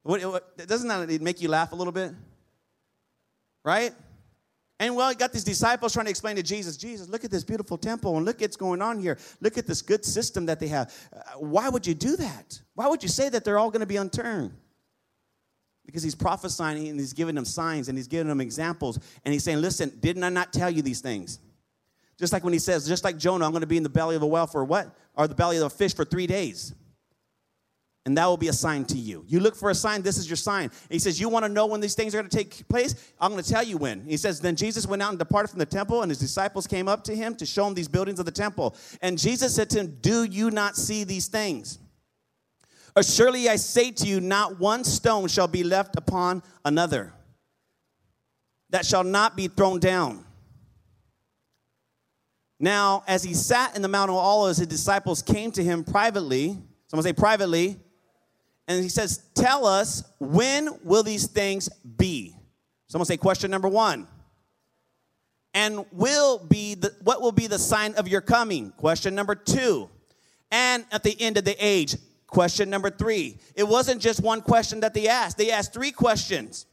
What, 0.04 0.24
what, 0.26 0.68
doesn't 0.68 0.88
that 0.88 1.22
make 1.22 1.42
you 1.42 1.50
laugh 1.50 1.72
a 1.72 1.76
little 1.76 1.94
bit? 1.94 2.12
Right? 3.64 3.94
And 4.82 4.96
well, 4.96 5.12
you 5.12 5.18
got 5.18 5.32
these 5.32 5.44
disciples 5.44 5.94
trying 5.94 6.08
to 6.08 6.10
explain 6.10 6.36
to 6.38 6.44
Jesus, 6.44 6.76
Jesus, 6.76 7.08
look 7.08 7.24
at 7.24 7.30
this 7.30 7.44
beautiful 7.44 7.78
temple 7.78 8.18
and 8.18 8.26
look 8.26 8.42
what's 8.42 8.56
going 8.56 8.82
on 8.82 9.00
here. 9.00 9.20
Look 9.40 9.60
at 9.60 9.68
this 9.68 9.82
good 9.82 10.04
system 10.04 10.48
that 10.48 10.60
they 10.60 10.68
have. 10.70 10.92
Uh, 11.16 11.38
why 11.38 11.70
would 11.70 11.86
you 11.86 11.94
do 11.94 12.16
that? 12.18 12.60
Why 12.74 12.88
would 12.88 13.04
you 13.04 13.10
say 13.10 13.30
that 13.30 13.46
they're 13.46 13.60
all 13.60 13.70
going 13.70 13.82
to 13.82 13.86
be 13.86 13.98
unturned? 13.98 14.52
because 15.86 16.04
he's 16.04 16.16
prophesying 16.16 16.88
and 16.88 17.00
he's 17.00 17.12
giving 17.12 17.36
them 17.36 17.44
signs 17.44 17.90
and 17.90 17.98
he's 17.98 18.08
giving 18.08 18.28
them 18.28 18.40
examples 18.40 18.98
and 19.26 19.34
he's 19.34 19.44
saying, 19.44 19.60
Listen, 19.60 19.92
didn't 20.00 20.24
I 20.24 20.30
not 20.30 20.54
tell 20.54 20.70
you 20.70 20.82
these 20.82 21.02
things? 21.02 21.40
Just 22.18 22.32
like 22.32 22.44
when 22.44 22.54
he 22.54 22.60
says, 22.60 22.88
just 22.88 23.04
like 23.04 23.18
Jonah, 23.18 23.46
I'm 23.46 23.52
going 23.52 23.62
to 23.62 23.68
be 23.68 23.78
in 23.78 23.84
the 23.84 23.90
belly 23.90 24.16
of 24.16 24.22
a 24.22 24.28
whale 24.28 24.48
for 24.48 24.64
what? 24.64 24.96
Or 25.16 25.28
the 25.28 25.36
belly 25.36 25.58
of 25.58 25.64
a 25.64 25.70
fish 25.70 25.94
for 25.94 26.06
three 26.06 26.28
days. 26.28 26.74
And 28.06 28.18
that 28.18 28.26
will 28.26 28.38
be 28.38 28.48
a 28.48 28.54
sign 28.54 28.86
to 28.86 28.98
you. 28.98 29.24
You 29.28 29.40
look 29.40 29.56
for 29.56 29.70
a 29.70 29.76
sign, 29.76 30.02
this 30.02 30.18
is 30.18 30.28
your 30.28 30.36
sign. 30.36 30.64
And 30.64 30.90
he 30.90 30.98
says, 30.98 31.20
You 31.20 31.30
want 31.30 31.46
to 31.46 31.50
know 31.50 31.68
when 31.68 31.82
these 31.82 31.94
things 31.94 32.16
are 32.16 32.18
going 32.18 32.30
to 32.30 32.36
take 32.36 32.68
place? 32.68 33.14
I'm 33.20 33.32
going 33.32 33.44
to 33.44 33.50
tell 33.50 33.64
you 33.64 33.78
when. 33.78 34.04
He 34.06 34.18
says, 34.18 34.40
Then 34.40 34.56
Jesus 34.56 34.88
went 34.88 35.04
out 35.04 35.10
and 35.10 35.20
departed 35.20 35.50
from 35.50 35.60
the 35.60 35.68
temple, 35.68 36.02
and 36.02 36.10
his 36.10 36.18
disciples 36.18 36.66
came 36.66 36.88
up 36.88 37.04
to 37.04 37.16
him 37.16 37.36
to 37.36 37.46
show 37.46 37.68
him 37.68 37.76
these 37.76 37.88
buildings 37.88 38.20
of 38.20 38.26
the 38.26 38.32
temple. 38.32 38.76
And 39.04 39.20
Jesus 39.20 39.54
said 39.54 39.70
to 39.72 39.82
him, 39.82 39.98
Do 40.02 40.24
you 40.24 40.50
not 40.50 40.76
see 40.76 41.04
these 41.04 41.28
things? 41.28 41.78
Or 42.96 43.04
Surely 43.04 43.48
I 43.48 43.56
say 43.56 43.92
to 43.92 44.08
you, 44.08 44.20
not 44.20 44.60
one 44.60 44.84
stone 44.84 45.28
shall 45.28 45.48
be 45.48 45.64
left 45.64 45.96
upon 45.96 46.44
another 46.66 47.14
that 48.72 48.86
shall 48.86 49.04
not 49.04 49.36
be 49.36 49.48
thrown 49.48 49.80
down. 49.80 50.26
Now, 52.60 53.04
as 53.08 53.24
he 53.24 53.34
sat 53.34 53.76
in 53.76 53.82
the 53.82 53.88
Mount 53.88 54.10
of 54.10 54.18
Olives, 54.18 54.58
his 54.58 54.68
disciples 54.68 55.22
came 55.22 55.52
to 55.52 55.64
him 55.64 55.84
privately. 55.84 56.58
Someone 56.88 57.04
say 57.04 57.14
privately. 57.14 57.80
And 58.72 58.84
he 58.84 58.90
says, 58.90 59.24
Tell 59.34 59.66
us, 59.66 60.04
when 60.20 60.70
will 60.84 61.04
these 61.04 61.28
things 61.28 61.70
be? 61.70 62.36
Someone 62.88 63.06
say, 63.06 63.18
question 63.18 63.52
number 63.52 63.70
one. 63.70 64.08
And 65.54 65.86
will 65.92 66.40
be 66.40 66.76
the, 66.76 66.94
what 67.04 67.22
will 67.22 67.32
be 67.32 67.48
the 67.48 67.60
sign 67.60 67.94
of 67.96 68.08
your 68.08 68.22
coming? 68.22 68.72
Question 68.72 69.16
number 69.16 69.36
two. 69.36 69.90
And 70.52 70.86
at 70.92 71.04
the 71.04 71.20
end 71.20 71.38
of 71.38 71.46
the 71.46 71.56
age, 71.60 71.96
Question 72.32 72.70
number 72.70 72.90
three. 72.90 73.38
It 73.56 73.68
wasn't 73.68 74.02
just 74.02 74.22
one 74.22 74.42
question 74.42 74.80
that 74.80 74.94
they 74.94 75.10
asked, 75.10 75.38
they 75.38 75.52
asked 75.52 75.74
three 75.74 75.92
questions. 75.92 76.66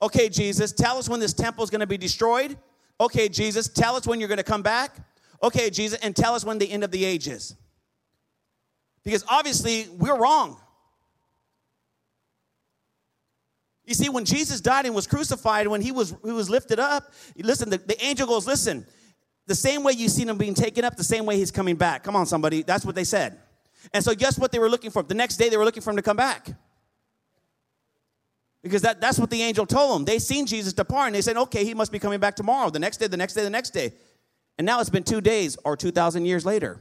Okay, 0.00 0.28
Jesus, 0.28 0.72
tell 0.72 0.98
us 0.98 1.08
when 1.08 1.18
this 1.18 1.32
temple 1.32 1.64
is 1.64 1.70
going 1.70 1.80
to 1.80 1.86
be 1.86 1.98
destroyed. 1.98 2.56
Okay, 3.00 3.28
Jesus, 3.28 3.68
tell 3.68 3.96
us 3.96 4.06
when 4.06 4.20
you're 4.20 4.28
going 4.28 4.38
to 4.38 4.44
come 4.44 4.62
back. 4.62 4.96
Okay, 5.42 5.68
Jesus, 5.68 5.98
and 6.00 6.14
tell 6.14 6.34
us 6.34 6.44
when 6.44 6.58
the 6.58 6.70
end 6.70 6.84
of 6.84 6.92
the 6.92 7.04
age 7.04 7.26
is. 7.26 7.56
Because 9.04 9.24
obviously, 9.28 9.88
we're 9.98 10.16
wrong. 10.16 10.56
You 13.84 13.94
see, 13.94 14.08
when 14.08 14.24
Jesus 14.24 14.60
died 14.60 14.86
and 14.86 14.94
was 14.94 15.06
crucified, 15.06 15.68
when 15.68 15.82
he 15.82 15.92
was, 15.92 16.14
he 16.24 16.32
was 16.32 16.48
lifted 16.48 16.80
up, 16.80 17.12
listen, 17.36 17.68
the, 17.68 17.78
the 17.78 18.02
angel 18.02 18.26
goes, 18.26 18.46
Listen, 18.46 18.86
the 19.46 19.54
same 19.54 19.82
way 19.82 19.92
you've 19.92 20.10
seen 20.10 20.28
him 20.28 20.38
being 20.38 20.54
taken 20.54 20.84
up, 20.84 20.96
the 20.96 21.04
same 21.04 21.26
way 21.26 21.36
he's 21.36 21.50
coming 21.50 21.76
back. 21.76 22.02
Come 22.02 22.16
on, 22.16 22.24
somebody. 22.24 22.62
That's 22.62 22.84
what 22.84 22.94
they 22.94 23.04
said. 23.04 23.38
And 23.92 24.02
so, 24.02 24.14
guess 24.14 24.38
what 24.38 24.52
they 24.52 24.58
were 24.58 24.70
looking 24.70 24.90
for? 24.90 25.02
The 25.02 25.14
next 25.14 25.36
day, 25.36 25.50
they 25.50 25.58
were 25.58 25.66
looking 25.66 25.82
for 25.82 25.90
him 25.90 25.96
to 25.96 26.02
come 26.02 26.16
back. 26.16 26.48
Because 28.62 28.80
that, 28.80 28.98
that's 28.98 29.18
what 29.18 29.28
the 29.28 29.42
angel 29.42 29.66
told 29.66 29.94
them. 29.94 30.04
They 30.06 30.18
seen 30.18 30.46
Jesus 30.46 30.72
depart 30.72 31.08
and 31.08 31.14
they 31.14 31.20
said, 31.20 31.36
okay, 31.36 31.66
he 31.66 31.74
must 31.74 31.92
be 31.92 31.98
coming 31.98 32.18
back 32.18 32.34
tomorrow, 32.34 32.70
the 32.70 32.78
next 32.78 32.96
day, 32.96 33.06
the 33.06 33.16
next 33.18 33.34
day, 33.34 33.42
the 33.42 33.50
next 33.50 33.70
day. 33.70 33.92
And 34.56 34.64
now 34.64 34.80
it's 34.80 34.88
been 34.88 35.02
two 35.02 35.20
days 35.20 35.58
or 35.64 35.76
2,000 35.76 36.24
years 36.24 36.46
later. 36.46 36.80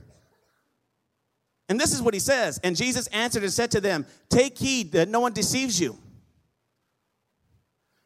And 1.70 1.80
this 1.80 1.94
is 1.94 2.02
what 2.02 2.14
he 2.14 2.20
says. 2.20 2.60
And 2.64 2.76
Jesus 2.76 3.08
answered 3.08 3.44
and 3.44 3.52
said 3.52 3.72
to 3.72 3.82
them, 3.82 4.06
Take 4.30 4.58
heed 4.58 4.92
that 4.94 5.08
no 5.08 5.20
one 5.20 5.34
deceives 5.34 5.80
you. 5.80 5.98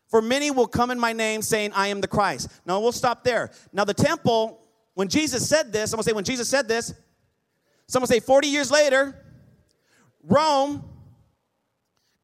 For 0.09 0.21
many 0.21 0.51
will 0.51 0.67
come 0.67 0.91
in 0.91 0.99
my 0.99 1.11
name 1.13 1.41
saying, 1.41 1.71
I 1.73 1.87
am 1.87 1.99
the 1.99 2.07
Christ. 2.07 2.49
Now 2.65 2.79
we'll 2.79 2.91
stop 2.91 3.23
there. 3.23 3.51
Now, 3.73 3.83
the 3.83 3.93
temple, 3.93 4.61
when 4.93 5.09
Jesus 5.09 5.47
said 5.47 5.73
this, 5.73 5.91
someone 5.91 6.05
say, 6.05 6.13
when 6.13 6.23
Jesus 6.23 6.47
said 6.47 6.67
this, 6.67 6.93
someone 7.87 8.07
say, 8.07 8.19
40 8.19 8.47
years 8.47 8.71
later, 8.71 9.21
Rome 10.23 10.83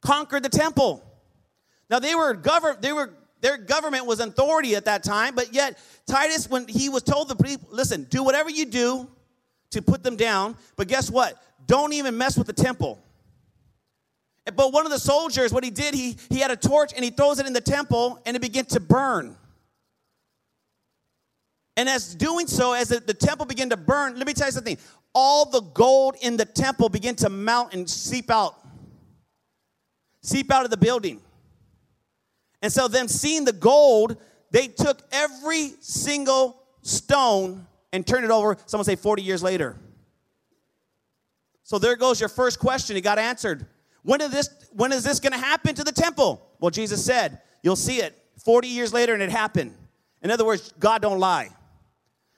conquered 0.02 0.44
the 0.44 0.50
temple. 0.50 1.04
Now 1.90 2.00
they 2.00 2.16
were 2.16 2.34
governed, 2.34 2.82
they 2.82 2.94
were 2.94 3.14
their 3.42 3.58
government 3.58 4.06
was 4.06 4.22
authority 4.22 4.74
at 4.76 4.86
that 4.86 5.04
time, 5.04 5.36
but 5.36 5.54
yet 5.54 5.78
Titus, 6.08 6.50
when 6.50 6.66
he 6.66 6.88
was 6.88 7.04
told 7.04 7.28
the 7.28 7.36
people, 7.36 7.68
listen, 7.72 8.06
do 8.06 8.24
whatever 8.24 8.50
you 8.50 8.66
do 8.66 9.10
to 9.74 9.82
put 9.82 10.04
them 10.04 10.16
down, 10.16 10.56
but 10.76 10.88
guess 10.88 11.12
what? 11.12 11.42
Don't 11.68 11.94
even 11.94 12.18
mess 12.18 12.38
with 12.38 12.48
the 12.48 12.54
temple. 12.54 13.04
But 14.46 14.74
one 14.74 14.86
of 14.86 14.92
the 14.92 15.00
soldiers, 15.00 15.54
what 15.54 15.64
he 15.64 15.70
did, 15.70 15.94
he, 15.94 16.18
he 16.30 16.40
had 16.40 16.52
a 16.52 16.56
torch 16.56 16.92
and 16.94 17.04
he 17.04 17.12
throws 17.12 17.40
it 17.40 17.48
in 17.48 17.54
the 17.54 17.62
temple 17.62 18.22
and 18.26 18.36
it 18.36 18.42
began 18.42 18.66
to 18.66 18.80
burn. 18.80 19.38
And 21.78 21.90
as 21.90 22.14
doing 22.14 22.48
so, 22.48 22.74
as 22.74 22.90
the, 22.90 23.00
the 23.00 23.14
temple 23.14 23.46
began 23.46 23.70
to 23.70 23.78
burn, 23.78 24.18
let 24.18 24.28
me 24.28 24.34
tell 24.34 24.48
you 24.48 24.52
something. 24.52 24.78
All 25.16 25.50
the 25.50 25.62
gold 25.62 26.16
in 26.22 26.38
the 26.38 26.46
temple 26.46 26.90
began 26.90 27.16
to 27.18 27.30
mount 27.30 27.74
and 27.74 27.90
seep 27.90 28.30
out, 28.30 28.56
seep 30.22 30.52
out 30.52 30.66
of 30.66 30.72
the 30.72 30.78
building. 30.78 31.22
And 32.62 32.72
so, 32.72 32.88
them 32.88 33.08
seeing 33.08 33.44
the 33.44 33.54
gold, 33.54 34.18
they 34.52 34.68
took 34.68 35.02
every 35.12 35.74
single 35.80 36.64
stone 36.82 37.68
and 37.94 38.06
turned 38.06 38.26
it 38.26 38.32
over, 38.32 38.58
someone 38.66 38.84
say 38.84 38.98
40 38.98 39.22
years 39.22 39.42
later. 39.42 39.78
So, 41.64 41.80
there 41.80 41.96
goes 41.96 42.20
your 42.20 42.28
first 42.28 42.60
question. 42.60 42.98
It 42.98 43.02
got 43.02 43.18
answered. 43.18 43.66
When 44.02 44.20
is 44.20 44.32
this, 44.32 44.50
when 44.74 44.92
is 44.92 45.06
this 45.06 45.22
going 45.22 45.32
to 45.32 45.40
happen 45.40 45.74
to 45.76 45.84
the 45.86 45.94
temple? 45.94 46.46
Well, 46.60 46.72
Jesus 46.72 47.06
said, 47.06 47.40
You'll 47.62 47.78
see 47.78 48.00
it 48.02 48.22
40 48.44 48.68
years 48.68 48.94
later, 48.94 49.14
and 49.14 49.24
it 49.24 49.30
happened. 49.30 49.74
In 50.22 50.30
other 50.30 50.46
words, 50.46 50.74
God 50.78 51.02
don't 51.02 51.20
lie. 51.20 51.50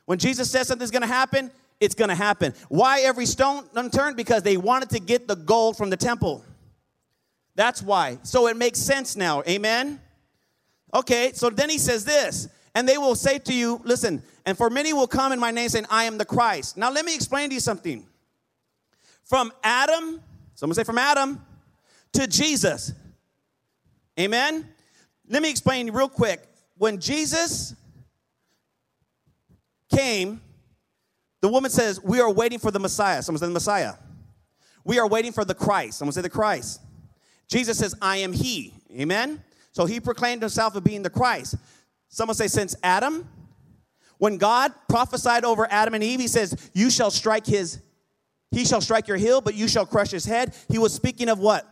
When 0.06 0.20
Jesus 0.20 0.52
says 0.52 0.68
something's 0.68 0.92
going 0.92 1.02
to 1.02 1.08
happen, 1.08 1.50
it's 1.80 1.96
going 1.96 2.10
to 2.10 2.16
happen. 2.16 2.54
Why 2.70 3.02
every 3.02 3.26
stone 3.26 3.68
unturned? 3.74 4.16
Because 4.16 4.44
they 4.44 4.58
wanted 4.58 4.92
to 4.92 5.00
get 5.00 5.28
the 5.28 5.36
gold 5.36 5.78
from 5.78 5.90
the 5.90 5.98
temple. 5.98 6.46
That's 7.56 7.82
why. 7.82 8.20
So 8.24 8.48
it 8.48 8.56
makes 8.56 8.80
sense 8.80 9.16
now. 9.16 9.42
Amen. 9.48 10.00
Okay, 10.94 11.32
so 11.34 11.50
then 11.50 11.70
he 11.70 11.78
says 11.78 12.06
this, 12.06 12.48
and 12.76 12.88
they 12.88 12.98
will 12.98 13.16
say 13.16 13.40
to 13.40 13.54
you, 13.54 13.82
listen, 13.86 14.22
and 14.46 14.58
for 14.58 14.70
many 14.70 14.94
will 14.94 15.08
come 15.08 15.32
in 15.32 15.40
my 15.40 15.50
name 15.50 15.70
saying, 15.70 15.86
I 15.90 16.04
am 16.04 16.18
the 16.18 16.26
Christ. 16.26 16.78
Now 16.78 16.92
let 16.92 17.06
me 17.06 17.16
explain 17.16 17.50
to 17.50 17.56
you 17.56 17.62
something. 17.62 18.06
From 19.24 19.52
Adam, 19.64 20.22
someone 20.54 20.76
say 20.76 20.84
from 20.84 20.98
Adam 20.98 21.42
to 22.14 22.28
Jesus. 22.28 22.94
Amen. 24.20 24.68
Let 25.28 25.42
me 25.42 25.50
explain 25.50 25.90
real 25.90 26.10
quick. 26.10 26.48
When 26.78 27.00
Jesus 27.00 27.74
came, 29.90 30.42
the 31.42 31.48
woman 31.48 31.72
says, 31.72 32.04
We 32.04 32.20
are 32.20 32.32
waiting 32.32 32.60
for 32.60 32.72
the 32.72 32.80
Messiah. 32.80 33.22
Someone 33.24 33.40
say 33.40 33.48
the 33.48 33.54
Messiah. 33.54 33.94
We 34.84 35.00
are 35.00 35.08
waiting 35.08 35.32
for 35.32 35.46
the 35.46 35.56
Christ. 35.56 35.98
Someone 35.98 36.14
say 36.14 36.22
the 36.22 36.30
Christ. 36.30 36.82
Jesus 37.48 37.78
says, 37.78 37.96
I 38.02 38.18
am 38.18 38.34
He. 38.34 38.74
Amen. 38.92 39.42
So 39.72 39.86
he 39.86 40.00
proclaimed 40.00 40.42
himself 40.42 40.76
as 40.76 40.82
being 40.82 41.04
the 41.04 41.10
Christ. 41.10 41.56
Someone 42.16 42.36
say, 42.36 42.48
since 42.48 42.78
Adam, 42.82 43.28
when 44.20 44.38
God 44.38 44.74
prophesied 44.88 45.44
over 45.44 45.68
Adam 45.70 45.96
and 45.96 46.02
Eve, 46.02 46.22
he 46.22 46.30
says, 46.30 46.72
You 46.72 46.90
shall 46.90 47.12
strike 47.12 47.46
his, 47.46 47.82
he 48.52 48.64
shall 48.64 48.80
strike 48.80 49.10
your 49.10 49.18
heel, 49.18 49.42
but 49.42 49.54
you 49.54 49.68
shall 49.68 49.86
crush 49.86 50.12
his 50.12 50.24
head. 50.24 50.56
He 50.70 50.78
was 50.78 50.94
speaking 50.94 51.28
of 51.28 51.40
what? 51.40 51.70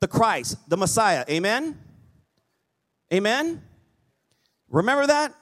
The 0.00 0.06
Christ, 0.06 0.58
the 0.68 0.76
Messiah. 0.76 1.24
Amen? 1.28 1.76
Amen? 3.12 3.60
Remember 4.68 5.08
that? 5.08 5.34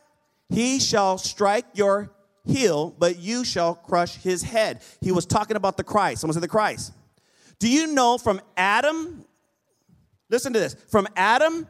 He 0.48 0.80
shall 0.80 1.18
strike 1.18 1.66
your 1.74 2.10
heel, 2.46 2.96
but 2.98 3.18
you 3.18 3.44
shall 3.44 3.74
crush 3.74 4.16
his 4.16 4.42
head. 4.42 4.80
He 5.02 5.12
was 5.12 5.26
talking 5.26 5.58
about 5.58 5.76
the 5.76 5.84
Christ. 5.84 6.22
Someone 6.22 6.32
say 6.32 6.40
the 6.40 6.48
Christ. 6.48 6.94
Do 7.58 7.68
you 7.68 7.88
know 7.88 8.16
from 8.16 8.40
Adam 8.56 9.26
Listen 10.30 10.52
to 10.52 10.60
this. 10.60 10.76
From 10.88 11.08
Adam 11.16 11.66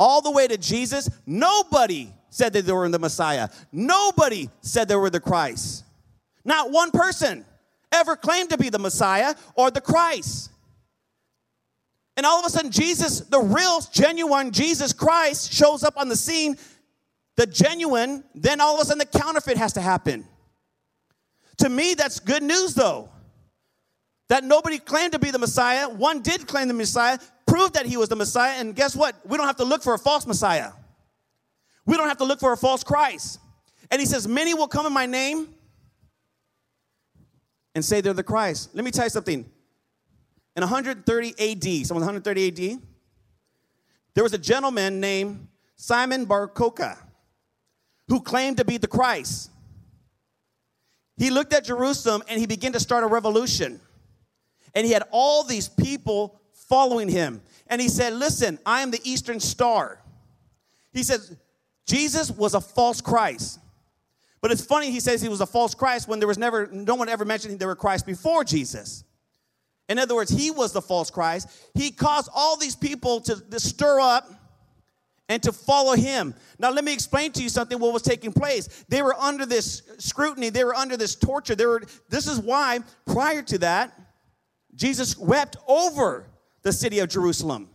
all 0.00 0.22
the 0.22 0.30
way 0.30 0.48
to 0.48 0.56
Jesus, 0.56 1.10
nobody 1.26 2.10
said 2.30 2.54
that 2.54 2.64
they 2.64 2.72
were 2.72 2.88
the 2.88 2.98
Messiah. 2.98 3.50
Nobody 3.70 4.48
said 4.62 4.88
they 4.88 4.96
were 4.96 5.10
the 5.10 5.20
Christ. 5.20 5.84
Not 6.42 6.70
one 6.70 6.90
person 6.90 7.44
ever 7.92 8.16
claimed 8.16 8.48
to 8.50 8.56
be 8.56 8.70
the 8.70 8.78
Messiah 8.78 9.34
or 9.54 9.70
the 9.70 9.82
Christ. 9.82 10.50
And 12.16 12.24
all 12.24 12.40
of 12.40 12.46
a 12.46 12.50
sudden, 12.50 12.70
Jesus, 12.70 13.20
the 13.20 13.40
real, 13.40 13.80
genuine 13.92 14.52
Jesus 14.52 14.92
Christ, 14.92 15.52
shows 15.52 15.84
up 15.84 15.98
on 15.98 16.08
the 16.08 16.16
scene. 16.16 16.56
The 17.36 17.46
genuine, 17.46 18.24
then 18.34 18.60
all 18.60 18.74
of 18.74 18.80
a 18.80 18.84
sudden, 18.84 18.98
the 18.98 19.18
counterfeit 19.18 19.58
has 19.58 19.74
to 19.74 19.80
happen. 19.80 20.26
To 21.58 21.68
me, 21.68 21.94
that's 21.94 22.20
good 22.20 22.42
news, 22.42 22.74
though. 22.74 23.10
That 24.28 24.44
nobody 24.44 24.78
claimed 24.78 25.12
to 25.12 25.18
be 25.18 25.30
the 25.30 25.38
Messiah. 25.38 25.88
One 25.88 26.20
did 26.20 26.46
claim 26.46 26.68
the 26.68 26.74
Messiah 26.74 27.18
proved 27.50 27.74
that 27.74 27.86
he 27.86 27.96
was 27.96 28.08
the 28.08 28.16
Messiah. 28.16 28.58
And 28.58 28.74
guess 28.74 28.94
what? 28.94 29.16
We 29.26 29.36
don't 29.36 29.46
have 29.46 29.56
to 29.56 29.64
look 29.64 29.82
for 29.82 29.94
a 29.94 29.98
false 29.98 30.26
Messiah. 30.26 30.70
We 31.84 31.96
don't 31.96 32.08
have 32.08 32.18
to 32.18 32.24
look 32.24 32.40
for 32.40 32.52
a 32.52 32.56
false 32.56 32.84
Christ. 32.84 33.40
And 33.90 34.00
he 34.00 34.06
says, 34.06 34.28
Many 34.28 34.54
will 34.54 34.68
come 34.68 34.86
in 34.86 34.92
my 34.92 35.06
name 35.06 35.48
and 37.74 37.84
say 37.84 38.00
they're 38.00 38.12
the 38.12 38.22
Christ. 38.22 38.70
Let 38.74 38.84
me 38.84 38.90
tell 38.90 39.04
you 39.04 39.10
something. 39.10 39.44
In 40.56 40.60
130 40.62 41.28
AD, 41.38 41.86
someone 41.86 42.02
130 42.02 42.48
AD, 42.48 42.80
there 44.14 44.24
was 44.24 44.32
a 44.32 44.38
gentleman 44.38 45.00
named 45.00 45.48
Simon 45.76 46.24
Bar 46.24 46.48
Kokhba 46.48 46.98
who 48.08 48.20
claimed 48.20 48.56
to 48.58 48.64
be 48.64 48.76
the 48.76 48.88
Christ. 48.88 49.50
He 51.16 51.30
looked 51.30 51.52
at 51.52 51.64
Jerusalem 51.64 52.22
and 52.28 52.40
he 52.40 52.46
began 52.46 52.72
to 52.72 52.80
start 52.80 53.04
a 53.04 53.06
revolution. 53.06 53.80
And 54.74 54.86
he 54.86 54.92
had 54.92 55.04
all 55.10 55.44
these 55.44 55.68
people 55.68 56.39
following 56.70 57.08
him. 57.08 57.42
And 57.66 57.82
he 57.82 57.88
said, 57.88 58.14
Listen, 58.14 58.58
I 58.64 58.80
am 58.80 58.90
the 58.90 59.00
Eastern 59.04 59.40
Star. 59.40 60.00
He 60.92 61.02
says, 61.02 61.36
Jesus 61.86 62.30
was 62.30 62.54
a 62.54 62.60
false 62.60 63.02
Christ. 63.02 63.58
But 64.40 64.52
it's 64.52 64.64
funny 64.64 64.90
he 64.90 65.00
says 65.00 65.20
he 65.20 65.28
was 65.28 65.42
a 65.42 65.46
false 65.46 65.74
Christ 65.74 66.08
when 66.08 66.18
there 66.18 66.28
was 66.28 66.38
never, 66.38 66.68
no 66.68 66.94
one 66.94 67.08
ever 67.10 67.26
mentioned 67.26 67.58
there 67.58 67.68
were 67.68 67.76
Christ 67.76 68.06
before 68.06 68.42
Jesus. 68.44 69.04
In 69.88 69.98
other 69.98 70.14
words, 70.14 70.30
he 70.30 70.50
was 70.50 70.72
the 70.72 70.80
false 70.80 71.10
Christ. 71.10 71.48
He 71.74 71.90
caused 71.90 72.30
all 72.34 72.56
these 72.56 72.76
people 72.76 73.20
to, 73.22 73.36
to 73.50 73.60
stir 73.60 74.00
up 74.00 74.30
and 75.28 75.42
to 75.42 75.52
follow 75.52 75.94
him. 75.94 76.34
Now, 76.58 76.70
let 76.70 76.84
me 76.84 76.92
explain 76.92 77.32
to 77.32 77.42
you 77.42 77.48
something 77.48 77.78
what 77.78 77.92
was 77.92 78.02
taking 78.02 78.32
place. 78.32 78.84
They 78.88 79.02
were 79.02 79.14
under 79.14 79.44
this 79.44 79.82
scrutiny, 79.98 80.48
they 80.48 80.64
were 80.64 80.74
under 80.74 80.96
this 80.96 81.16
torture. 81.16 81.54
They 81.54 81.66
were, 81.66 81.82
this 82.08 82.26
is 82.26 82.38
why, 82.38 82.80
prior 83.04 83.42
to 83.42 83.58
that, 83.58 83.92
Jesus 84.74 85.18
wept 85.18 85.56
over 85.66 86.29
the 86.62 86.72
city 86.72 86.98
of 86.98 87.08
Jerusalem. 87.08 87.68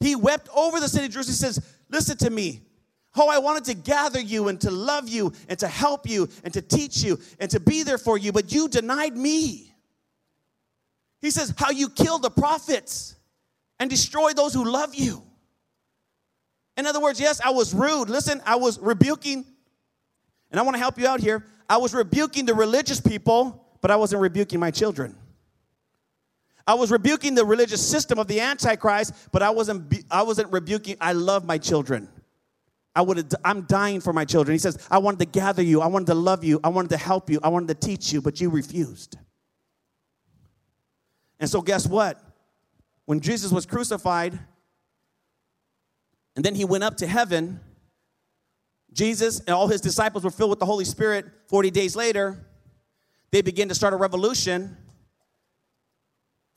He 0.00 0.14
wept 0.14 0.48
over 0.54 0.80
the 0.80 0.88
city 0.88 1.06
of 1.06 1.12
Jerusalem. 1.12 1.34
He 1.34 1.54
says, 1.54 1.74
Listen 1.90 2.16
to 2.18 2.30
me. 2.30 2.62
Oh, 3.16 3.28
I 3.28 3.38
wanted 3.38 3.64
to 3.64 3.74
gather 3.74 4.20
you 4.20 4.48
and 4.48 4.60
to 4.60 4.70
love 4.70 5.08
you 5.08 5.32
and 5.48 5.58
to 5.58 5.66
help 5.66 6.08
you 6.08 6.28
and 6.44 6.52
to 6.54 6.62
teach 6.62 7.02
you 7.02 7.18
and 7.40 7.50
to 7.50 7.58
be 7.58 7.82
there 7.82 7.98
for 7.98 8.16
you, 8.16 8.30
but 8.30 8.52
you 8.52 8.68
denied 8.68 9.16
me. 9.16 9.74
He 11.20 11.30
says, 11.30 11.52
How 11.56 11.70
you 11.70 11.88
killed 11.88 12.22
the 12.22 12.30
prophets 12.30 13.16
and 13.80 13.90
destroyed 13.90 14.36
those 14.36 14.54
who 14.54 14.64
love 14.64 14.94
you. 14.94 15.22
In 16.76 16.86
other 16.86 17.00
words, 17.00 17.18
yes, 17.18 17.40
I 17.44 17.50
was 17.50 17.74
rude. 17.74 18.08
Listen, 18.08 18.40
I 18.46 18.54
was 18.54 18.78
rebuking, 18.78 19.44
and 20.50 20.60
I 20.60 20.62
want 20.62 20.76
to 20.76 20.78
help 20.78 20.98
you 20.98 21.08
out 21.08 21.20
here. 21.20 21.44
I 21.68 21.76
was 21.76 21.92
rebuking 21.92 22.46
the 22.46 22.54
religious 22.54 23.00
people, 23.00 23.66
but 23.80 23.90
I 23.90 23.96
wasn't 23.96 24.22
rebuking 24.22 24.60
my 24.60 24.70
children. 24.70 25.16
I 26.68 26.74
was 26.74 26.90
rebuking 26.90 27.34
the 27.34 27.46
religious 27.46 27.84
system 27.84 28.18
of 28.18 28.26
the 28.26 28.40
Antichrist, 28.40 29.14
but 29.32 29.42
I 29.42 29.48
wasn't, 29.48 30.04
I 30.10 30.22
wasn't 30.22 30.52
rebuking, 30.52 30.98
I 31.00 31.14
love 31.14 31.46
my 31.46 31.56
children. 31.56 32.10
I 32.94 33.00
would 33.00 33.32
I'm 33.42 33.62
dying 33.62 34.02
for 34.02 34.12
my 34.12 34.26
children. 34.26 34.54
He 34.54 34.58
says, 34.58 34.76
I 34.90 34.98
wanted 34.98 35.20
to 35.20 35.24
gather 35.24 35.62
you, 35.62 35.80
I 35.80 35.86
wanted 35.86 36.08
to 36.08 36.14
love 36.14 36.44
you, 36.44 36.60
I 36.62 36.68
wanted 36.68 36.90
to 36.90 36.98
help 36.98 37.30
you, 37.30 37.40
I 37.42 37.48
wanted 37.48 37.68
to 37.68 37.86
teach 37.86 38.12
you, 38.12 38.20
but 38.20 38.38
you 38.38 38.50
refused. 38.50 39.16
And 41.40 41.48
so, 41.48 41.62
guess 41.62 41.86
what? 41.86 42.20
When 43.06 43.20
Jesus 43.20 43.50
was 43.50 43.64
crucified, 43.64 44.38
and 46.36 46.44
then 46.44 46.54
he 46.54 46.66
went 46.66 46.84
up 46.84 46.98
to 46.98 47.06
heaven, 47.06 47.60
Jesus 48.92 49.40
and 49.40 49.50
all 49.50 49.68
his 49.68 49.80
disciples 49.80 50.22
were 50.22 50.30
filled 50.30 50.50
with 50.50 50.58
the 50.58 50.66
Holy 50.66 50.84
Spirit 50.84 51.24
40 51.46 51.70
days 51.70 51.96
later. 51.96 52.44
They 53.30 53.40
began 53.40 53.70
to 53.70 53.74
start 53.74 53.94
a 53.94 53.96
revolution 53.96 54.76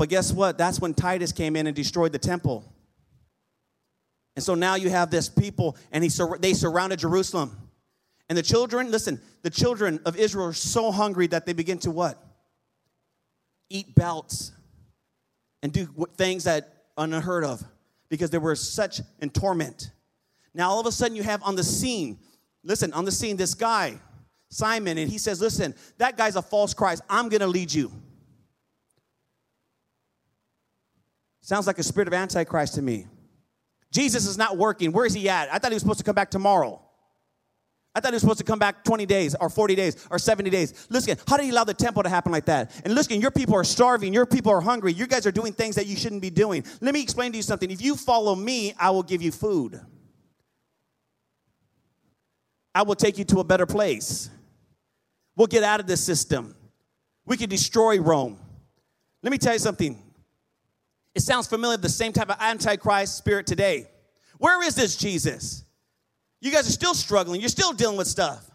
but 0.01 0.09
guess 0.09 0.33
what? 0.33 0.57
That's 0.57 0.79
when 0.79 0.95
Titus 0.95 1.31
came 1.31 1.55
in 1.55 1.67
and 1.67 1.75
destroyed 1.75 2.11
the 2.11 2.17
temple. 2.17 2.65
And 4.35 4.43
so 4.43 4.55
now 4.55 4.73
you 4.73 4.89
have 4.89 5.11
this 5.11 5.29
people, 5.29 5.77
and 5.91 6.03
he 6.03 6.09
sur- 6.09 6.39
they 6.39 6.55
surrounded 6.55 6.97
Jerusalem. 6.97 7.55
And 8.27 8.35
the 8.35 8.41
children, 8.41 8.89
listen, 8.89 9.21
the 9.43 9.51
children 9.51 9.99
of 10.03 10.17
Israel 10.17 10.47
are 10.47 10.53
so 10.53 10.91
hungry 10.91 11.27
that 11.27 11.45
they 11.45 11.53
begin 11.53 11.77
to 11.81 11.91
what? 11.91 12.17
Eat 13.69 13.93
belts 13.93 14.53
and 15.61 15.71
do 15.71 15.85
things 16.17 16.45
that 16.45 16.85
unheard 16.97 17.43
of 17.43 17.63
because 18.09 18.31
they 18.31 18.39
were 18.39 18.55
such 18.55 19.01
in 19.19 19.29
torment. 19.29 19.91
Now 20.55 20.71
all 20.71 20.79
of 20.79 20.87
a 20.87 20.91
sudden 20.91 21.15
you 21.15 21.21
have 21.21 21.43
on 21.43 21.55
the 21.55 21.63
scene, 21.63 22.17
listen, 22.63 22.91
on 22.93 23.05
the 23.05 23.11
scene, 23.11 23.37
this 23.37 23.53
guy, 23.53 23.99
Simon, 24.49 24.97
and 24.97 25.11
he 25.11 25.19
says, 25.19 25.39
Listen, 25.39 25.75
that 25.99 26.17
guy's 26.17 26.37
a 26.37 26.41
false 26.41 26.73
Christ. 26.73 27.03
I'm 27.07 27.29
gonna 27.29 27.45
lead 27.45 27.71
you. 27.71 27.91
Sounds 31.41 31.67
like 31.67 31.79
a 31.79 31.83
spirit 31.83 32.07
of 32.07 32.13
Antichrist 32.13 32.75
to 32.75 32.81
me. 32.81 33.07
Jesus 33.91 34.25
is 34.25 34.37
not 34.37 34.57
working. 34.57 34.91
Where 34.91 35.05
is 35.05 35.13
he 35.13 35.27
at? 35.27 35.53
I 35.53 35.57
thought 35.57 35.71
he 35.71 35.75
was 35.75 35.81
supposed 35.81 35.99
to 35.99 36.05
come 36.05 36.15
back 36.15 36.31
tomorrow. 36.31 36.81
I 37.93 37.99
thought 37.99 38.11
he 38.11 38.15
was 38.15 38.21
supposed 38.21 38.39
to 38.39 38.45
come 38.45 38.59
back 38.59 38.85
20 38.85 39.05
days 39.05 39.35
or 39.35 39.49
40 39.49 39.75
days 39.75 40.07
or 40.09 40.17
70 40.17 40.49
days. 40.49 40.87
Listen, 40.89 41.17
how 41.27 41.35
did 41.35 41.43
he 41.43 41.49
allow 41.49 41.65
the 41.65 41.73
temple 41.73 42.03
to 42.03 42.09
happen 42.09 42.31
like 42.31 42.45
that? 42.45 42.71
And 42.85 42.95
listen, 42.95 43.19
your 43.19 43.31
people 43.31 43.55
are 43.55 43.65
starving. 43.65 44.13
Your 44.13 44.25
people 44.25 44.51
are 44.51 44.61
hungry. 44.61 44.93
You 44.93 45.07
guys 45.07 45.25
are 45.25 45.31
doing 45.31 45.51
things 45.51 45.75
that 45.75 45.87
you 45.87 45.97
shouldn't 45.97 46.21
be 46.21 46.29
doing. 46.29 46.63
Let 46.79 46.93
me 46.93 47.01
explain 47.01 47.33
to 47.33 47.37
you 47.37 47.43
something. 47.43 47.69
If 47.69 47.81
you 47.81 47.97
follow 47.97 48.33
me, 48.33 48.73
I 48.79 48.91
will 48.91 49.03
give 49.03 49.21
you 49.21 49.31
food. 49.31 49.81
I 52.73 52.83
will 52.83 52.95
take 52.95 53.17
you 53.17 53.25
to 53.25 53.39
a 53.39 53.43
better 53.43 53.65
place. 53.65 54.29
We'll 55.35 55.47
get 55.47 55.63
out 55.63 55.81
of 55.81 55.87
this 55.87 56.01
system. 56.01 56.55
We 57.25 57.35
can 57.35 57.49
destroy 57.49 57.99
Rome. 57.99 58.39
Let 59.21 59.31
me 59.31 59.37
tell 59.37 59.53
you 59.53 59.59
something. 59.59 60.01
It 61.13 61.21
sounds 61.21 61.47
familiar, 61.47 61.77
the 61.77 61.89
same 61.89 62.13
type 62.13 62.29
of 62.29 62.37
antichrist 62.39 63.17
spirit 63.17 63.45
today. 63.45 63.87
Where 64.37 64.65
is 64.65 64.75
this 64.75 64.95
Jesus? 64.95 65.63
You 66.39 66.51
guys 66.51 66.67
are 66.67 66.71
still 66.71 66.93
struggling. 66.93 67.41
You're 67.41 67.49
still 67.49 67.73
dealing 67.73 67.97
with 67.97 68.07
stuff. 68.07 68.49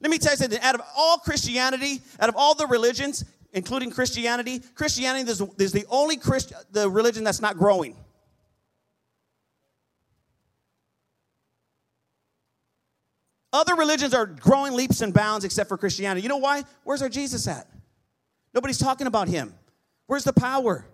Let 0.00 0.10
me 0.10 0.18
tell 0.18 0.32
you 0.32 0.36
something. 0.36 0.60
Out 0.60 0.74
of 0.74 0.82
all 0.96 1.18
Christianity, 1.18 2.02
out 2.20 2.28
of 2.28 2.36
all 2.36 2.54
the 2.54 2.66
religions, 2.66 3.24
including 3.52 3.90
Christianity, 3.90 4.60
Christianity 4.74 5.30
is, 5.30 5.72
the 5.72 5.86
only 5.88 6.16
Christ, 6.16 6.52
the 6.72 6.88
religion 6.90 7.24
that's 7.24 7.40
not 7.40 7.56
growing. 7.56 7.96
Other 13.52 13.76
religions 13.76 14.14
are 14.14 14.26
growing 14.26 14.74
leaps 14.74 15.00
and 15.00 15.14
bounds 15.14 15.44
except 15.44 15.68
for 15.68 15.78
Christianity. 15.78 16.22
You 16.22 16.28
know 16.28 16.38
why? 16.38 16.64
Where's 16.82 17.02
our 17.02 17.08
Jesus 17.08 17.46
at? 17.46 17.68
Nobody's 18.52 18.78
talking 18.78 19.06
about 19.06 19.28
him. 19.28 19.54
Where's 20.06 20.24
the 20.24 20.32
power? 20.32 20.84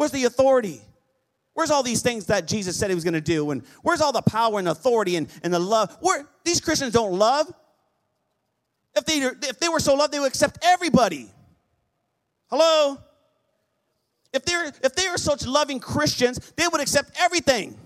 Where's 0.00 0.12
the 0.12 0.24
authority? 0.24 0.80
Where's 1.52 1.70
all 1.70 1.82
these 1.82 2.00
things 2.00 2.24
that 2.28 2.48
Jesus 2.48 2.74
said 2.74 2.88
he 2.88 2.94
was 2.94 3.04
going 3.04 3.12
to 3.12 3.20
do? 3.20 3.50
And 3.50 3.62
where's 3.82 4.00
all 4.00 4.12
the 4.12 4.22
power 4.22 4.58
and 4.58 4.66
authority 4.66 5.16
and, 5.16 5.28
and 5.42 5.52
the 5.52 5.58
love? 5.58 5.94
Where 6.00 6.26
these 6.42 6.58
Christians 6.58 6.94
don't 6.94 7.18
love. 7.18 7.52
If 8.96 9.04
they, 9.04 9.18
if 9.18 9.60
they 9.60 9.68
were 9.68 9.78
so 9.78 9.92
loved, 9.92 10.14
they 10.14 10.18
would 10.18 10.28
accept 10.28 10.56
everybody. 10.62 11.30
Hello? 12.48 12.96
If 14.32 14.46
they're 14.46 14.72
if 14.82 14.94
they 14.94 15.06
are 15.06 15.18
such 15.18 15.46
loving 15.46 15.80
Christians, 15.80 16.50
they 16.56 16.66
would 16.66 16.80
accept 16.80 17.10
everything. 17.20 17.78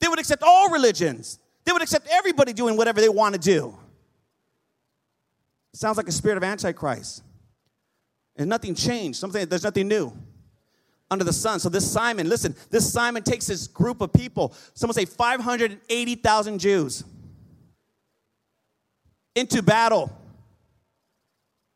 They 0.00 0.08
would 0.08 0.20
accept 0.20 0.42
all 0.42 0.70
religions. 0.70 1.38
They 1.66 1.72
would 1.72 1.82
accept 1.82 2.08
everybody 2.10 2.54
doing 2.54 2.78
whatever 2.78 3.02
they 3.02 3.10
want 3.10 3.34
to 3.34 3.40
do. 3.40 3.76
Sounds 5.74 5.98
like 5.98 6.08
a 6.08 6.12
spirit 6.12 6.38
of 6.38 6.44
Antichrist. 6.44 7.24
And 8.36 8.48
nothing 8.48 8.74
changed. 8.74 9.18
Something 9.18 9.48
there's 9.48 9.64
nothing 9.64 9.88
new 9.88 10.12
under 11.10 11.24
the 11.24 11.32
sun. 11.32 11.60
So 11.60 11.68
this 11.68 11.90
Simon, 11.90 12.28
listen, 12.28 12.54
this 12.70 12.90
Simon 12.92 13.22
takes 13.22 13.46
this 13.46 13.66
group 13.66 14.00
of 14.00 14.12
people, 14.12 14.54
someone 14.74 14.94
say 14.94 15.04
580,000 15.04 16.58
Jews 16.58 17.04
into 19.34 19.62
battle. 19.62 20.10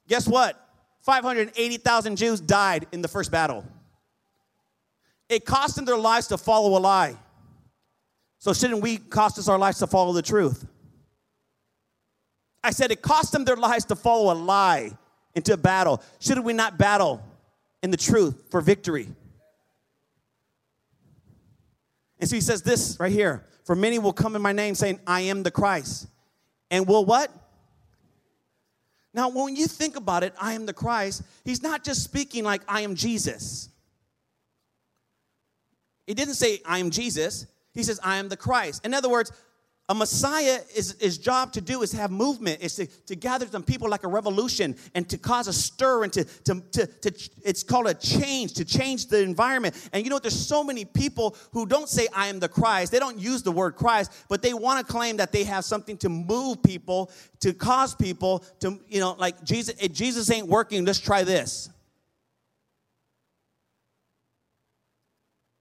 Guess 0.09 0.27
what? 0.27 0.57
580,000 1.03 2.17
Jews 2.17 2.41
died 2.41 2.87
in 2.93 3.03
the 3.03 3.09
first 3.09 3.31
battle. 3.31 3.65
It 5.29 5.45
cost 5.45 5.77
them 5.77 5.85
their 5.85 5.97
lives 5.97 6.27
to 6.29 6.39
follow 6.39 6.77
a 6.77 6.81
lie. 6.81 7.17
So 8.39 8.53
shouldn't 8.53 8.83
we 8.83 8.97
cost 8.97 9.39
us 9.39 9.49
our 9.49 9.59
lives 9.59 9.79
to 9.79 9.87
follow 9.87 10.13
the 10.13 10.23
truth? 10.23 10.67
I 12.65 12.73
said 12.73 12.91
it 12.91 13.01
cost 13.01 13.33
them 13.33 13.45
their 13.45 13.57
lives 13.57 13.85
to 13.87 13.97
follow 13.97 14.33
a 14.33 14.35
lie 14.35 14.97
into 15.35 15.57
battle. 15.57 16.03
Should 16.19 16.39
we 16.41 16.53
not 16.53 16.79
battle 16.79 17.23
in 17.83 17.91
the 17.91 17.97
truth 17.97 18.49
for 18.51 18.61
victory? 18.61 19.09
And 22.19 22.29
so 22.29 22.37
he 22.37 22.43
says 22.43 22.63
this 22.63 22.99
right 23.01 23.13
here 23.13 23.45
For 23.65 23.75
many 23.75 23.99
will 23.99 24.13
come 24.13 24.37
in 24.37 24.43
my 24.43 24.53
name 24.53 24.75
saying, 24.75 25.01
I 25.07 25.23
am 25.23 25.43
the 25.43 25.51
Christ. 25.51 26.07
And 26.71 26.87
will 26.87 27.05
what? 27.05 27.31
Now, 29.13 29.29
when 29.29 29.57
you 29.57 29.67
think 29.67 29.97
about 29.97 30.23
it, 30.23 30.35
I 30.41 30.53
am 30.53 30.67
the 30.67 30.73
Christ, 30.73 31.23
he's 31.45 31.63
not 31.63 31.83
just 31.83 32.05
speaking 32.05 32.45
like 32.45 32.63
I 32.69 32.83
am 32.83 32.95
Jesus. 32.95 33.69
He 36.07 36.15
didn't 36.15 36.35
say, 36.35 36.61
I 36.65 36.79
am 36.79 36.91
Jesus. 36.91 37.47
He 37.73 37.83
says, 37.83 38.01
I 38.03 38.17
am 38.17 38.29
the 38.29 38.37
Christ. 38.37 38.85
In 38.85 38.95
other 38.95 39.09
words, 39.09 39.33
a 39.91 39.95
Messiah 39.95 40.61
is 40.77 40.95
his 41.01 41.19
job 41.19 41.53
to 41.55 41.61
do 41.61 41.83
is 41.83 41.91
have 41.93 42.13
movement, 42.13 42.61
is 42.61 42.77
to, 42.77 42.87
to 42.87 43.17
gather 43.17 43.45
some 43.49 43.65
people 43.65 43.91
like 43.91 44.05
a 44.05 44.09
revolution 44.09 44.77
and 44.95 45.09
to 45.09 45.19
cause 45.19 45.49
a 45.49 45.53
stir 45.53 46.05
and 46.05 46.13
to, 46.13 46.23
to, 46.45 46.61
to, 46.61 46.87
to, 46.87 47.31
it's 47.45 47.65
called 47.65 47.89
a 47.89 47.95
change, 47.95 48.55
to 48.55 48.65
change 48.65 49.09
the 49.09 49.21
environment. 49.21 49.75
And 49.93 50.05
you 50.05 50.11
know, 50.11 50.21
there's 50.21 50.39
so 50.39 50.63
many 50.63 50.85
people 50.85 51.37
who 51.53 51.67
don't 51.67 51.89
say, 51.89 52.07
I 52.15 52.29
am 52.29 52.39
the 52.39 52.49
Christ. 52.49 52.93
They 52.93 53.01
don't 53.01 53.19
use 53.19 53.43
the 53.43 53.51
word 53.51 53.75
Christ, 53.75 54.13
but 54.29 54.43
they 54.43 54.55
want 54.55 54.87
to 54.87 54.91
claim 54.91 55.17
that 55.17 55.33
they 55.33 55.43
have 55.43 55.65
something 55.65 55.97
to 55.99 56.09
move 56.09 56.63
people, 56.63 57.11
to 57.41 57.53
cause 57.53 57.93
people 57.93 58.45
to, 58.61 58.79
you 58.89 59.01
know, 59.01 59.17
like 59.19 59.43
Jesus, 59.43 59.75
Jesus 59.89 60.31
ain't 60.31 60.47
working, 60.47 60.85
let's 60.85 61.01
try 61.01 61.25
this. 61.25 61.69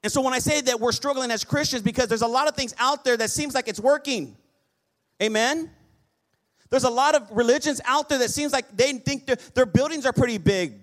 And 0.03 0.11
so 0.11 0.21
when 0.21 0.33
I 0.33 0.39
say 0.39 0.61
that 0.61 0.79
we're 0.79 0.93
struggling 0.93 1.29
as 1.31 1.43
Christians, 1.43 1.81
because 1.81 2.07
there's 2.07 2.21
a 2.21 2.27
lot 2.27 2.47
of 2.47 2.55
things 2.55 2.73
out 2.79 3.03
there 3.03 3.17
that 3.17 3.29
seems 3.29 3.53
like 3.53 3.67
it's 3.67 3.79
working. 3.79 4.37
Amen? 5.21 5.69
There's 6.69 6.85
a 6.85 6.89
lot 6.89 7.15
of 7.15 7.29
religions 7.31 7.81
out 7.85 8.09
there 8.09 8.19
that 8.19 8.29
seems 8.29 8.53
like 8.53 8.65
they 8.75 8.93
think 8.93 9.29
their 9.53 9.65
buildings 9.65 10.05
are 10.05 10.13
pretty 10.13 10.37
big. 10.37 10.79